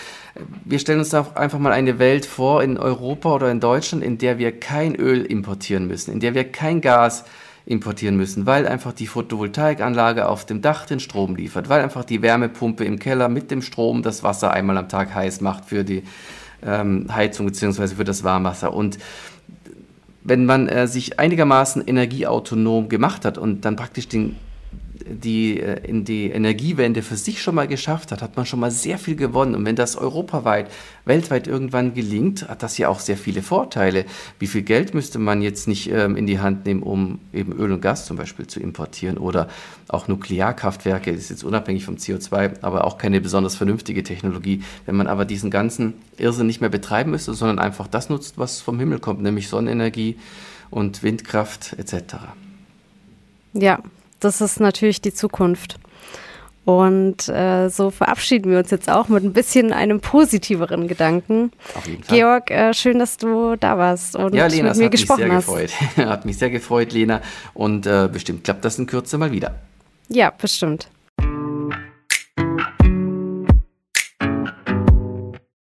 Wir 0.66 0.80
stellen 0.80 1.00
uns 1.00 1.10
da 1.10 1.28
einfach 1.36 1.60
mal 1.60 1.72
eine 1.72 1.98
Welt 2.00 2.26
vor 2.26 2.62
in 2.62 2.78
Europa 2.78 3.34
oder 3.34 3.50
in 3.50 3.60
Deutschland, 3.60 4.04
in 4.04 4.18
der 4.18 4.38
wir 4.38 4.58
kein 4.60 4.96
Öl 4.96 5.26
importieren 5.26 5.88
müssen, 5.88 6.12
in 6.12 6.20
der 6.20 6.34
wir 6.34 6.44
kein 6.52 6.82
Gas 6.82 7.24
importieren 7.66 8.16
müssen, 8.16 8.46
weil 8.46 8.66
einfach 8.68 8.94
die 8.94 9.08
Photovoltaikanlage 9.08 10.28
auf 10.28 10.46
dem 10.46 10.62
Dach 10.62 10.86
den 10.86 11.00
Strom 11.00 11.36
liefert, 11.36 11.70
weil 11.70 11.82
einfach 11.82 12.06
die 12.06 12.22
Wärmepumpe 12.22 12.86
im 12.86 12.98
Keller 12.98 13.28
mit 13.28 13.52
dem 13.52 13.62
Strom 13.62 14.04
das 14.04 14.24
Wasser 14.24 14.52
einmal 14.52 14.78
am 14.78 14.88
Tag 14.88 15.14
heiß 15.14 15.42
macht 15.42 15.66
für 15.66 15.84
die 15.84 16.04
ähm, 16.64 17.08
Heizung 17.14 17.46
bzw. 17.46 17.88
für 17.96 18.04
das 18.04 18.24
Warmwasser. 18.24 18.74
Und 18.74 18.98
wenn 20.24 20.46
man 20.46 20.68
äh, 20.68 20.88
sich 20.88 21.20
einigermaßen 21.20 21.84
energieautonom 21.88 22.90
gemacht 22.90 23.26
hat 23.26 23.38
und 23.38 23.66
dann 23.66 23.76
praktisch 23.76 24.08
den 24.08 24.36
die 25.06 25.60
äh, 25.60 25.88
in 25.88 26.06
die 26.06 26.30
Energiewende 26.30 27.02
für 27.02 27.16
sich 27.16 27.42
schon 27.42 27.56
mal 27.56 27.68
geschafft 27.68 28.12
hat, 28.12 28.22
hat 28.22 28.38
man 28.38 28.46
schon 28.46 28.60
mal 28.60 28.72
sehr 28.72 28.98
viel 28.98 29.16
gewonnen. 29.16 29.56
Und 29.56 29.66
wenn 29.66 29.76
das 29.76 29.96
europaweit, 29.96 30.72
weltweit 31.06 31.48
irgendwann 31.48 31.94
gelingt, 31.94 32.48
hat 32.48 32.64
das 32.64 32.78
ja 32.78 32.90
auch 32.90 33.00
sehr 33.00 33.18
viele 33.18 33.42
Vorteile. 33.42 34.06
Wie 34.40 34.48
viel 34.48 34.62
Geld 34.62 34.94
müsste 34.94 35.20
man 35.20 35.42
jetzt 35.42 35.68
nicht 35.68 35.90
ähm, 35.92 36.16
in 36.16 36.28
die 36.28 36.40
Hand 36.40 36.66
nehmen, 36.66 36.84
um 36.84 37.20
eben 37.34 37.54
Öl 37.54 37.72
und 37.72 37.82
Gas 37.82 38.06
zum 38.06 38.18
Beispiel 38.18 38.48
zu 38.48 38.60
importieren 38.60 39.18
oder 39.18 39.48
auch 39.88 40.08
Nuklearkraftwerke, 40.08 41.14
das 41.14 41.24
ist 41.24 41.30
jetzt 41.30 41.44
unabhängig 41.44 41.86
vom 41.86 41.96
CO2, 41.96 42.62
aber 42.62 42.86
auch 42.86 42.98
keine 42.98 43.22
besonders 43.22 43.56
vernünftige 43.56 44.04
Technologie. 44.04 44.64
Wenn 44.86 44.96
man 44.96 45.08
aber 45.08 45.26
diesen 45.26 45.50
ganzen 45.50 45.94
Irrsinn 46.18 46.48
nicht 46.48 46.62
mehr 46.62 46.70
betreiben 46.70 47.12
müsste, 47.12 47.34
sondern 47.34 47.60
einfach 47.60 47.88
das 47.88 48.10
nutzt, 48.10 48.38
was 48.38 48.62
vom 48.62 48.80
Himmel 48.80 49.00
kommt, 49.00 49.22
nämlich 49.22 49.48
Sonnenenergie 49.48 50.18
und 50.70 51.04
Windkraft 51.04 51.74
etc. 51.78 52.16
Ja, 53.54 53.80
das 54.20 54.42
ist 54.42 54.60
natürlich 54.60 55.02
die 55.02 55.14
Zukunft. 55.14 55.78
Und 56.66 57.30
äh, 57.30 57.70
so 57.70 57.92
verabschieden 57.92 58.52
wir 58.52 58.58
uns 58.58 58.72
jetzt 58.72 58.90
auch 58.90 59.08
mit 59.08 59.24
ein 59.24 59.32
bisschen 59.32 59.72
einem 59.72 60.02
positiveren 60.02 60.90
Gedanken. 60.90 61.54
Auf 61.76 61.88
jeden 61.88 62.04
Fall. 62.04 62.18
Georg, 62.18 62.52
äh, 62.52 62.74
schön, 62.74 63.00
dass 63.00 63.16
du 63.16 63.56
da 63.56 63.78
warst 63.78 64.18
und 64.18 64.36
ja, 64.36 64.48
Lena, 64.48 64.72
mit 64.72 64.78
mir 64.78 64.90
gesprochen 64.90 65.32
hast. 65.32 65.46
Gefreut. 65.46 65.72
hat 65.96 66.26
mich 66.26 66.38
sehr 66.38 66.50
gefreut, 66.50 66.92
Lena. 66.92 67.22
Und 67.54 67.88
äh, 67.88 68.10
bestimmt 68.12 68.44
klappt 68.44 68.66
das 68.66 68.78
in 68.80 68.86
Kürze 68.86 69.18
mal 69.18 69.32
wieder. 69.32 69.56
Ja, 70.10 70.30
bestimmt. 70.30 70.90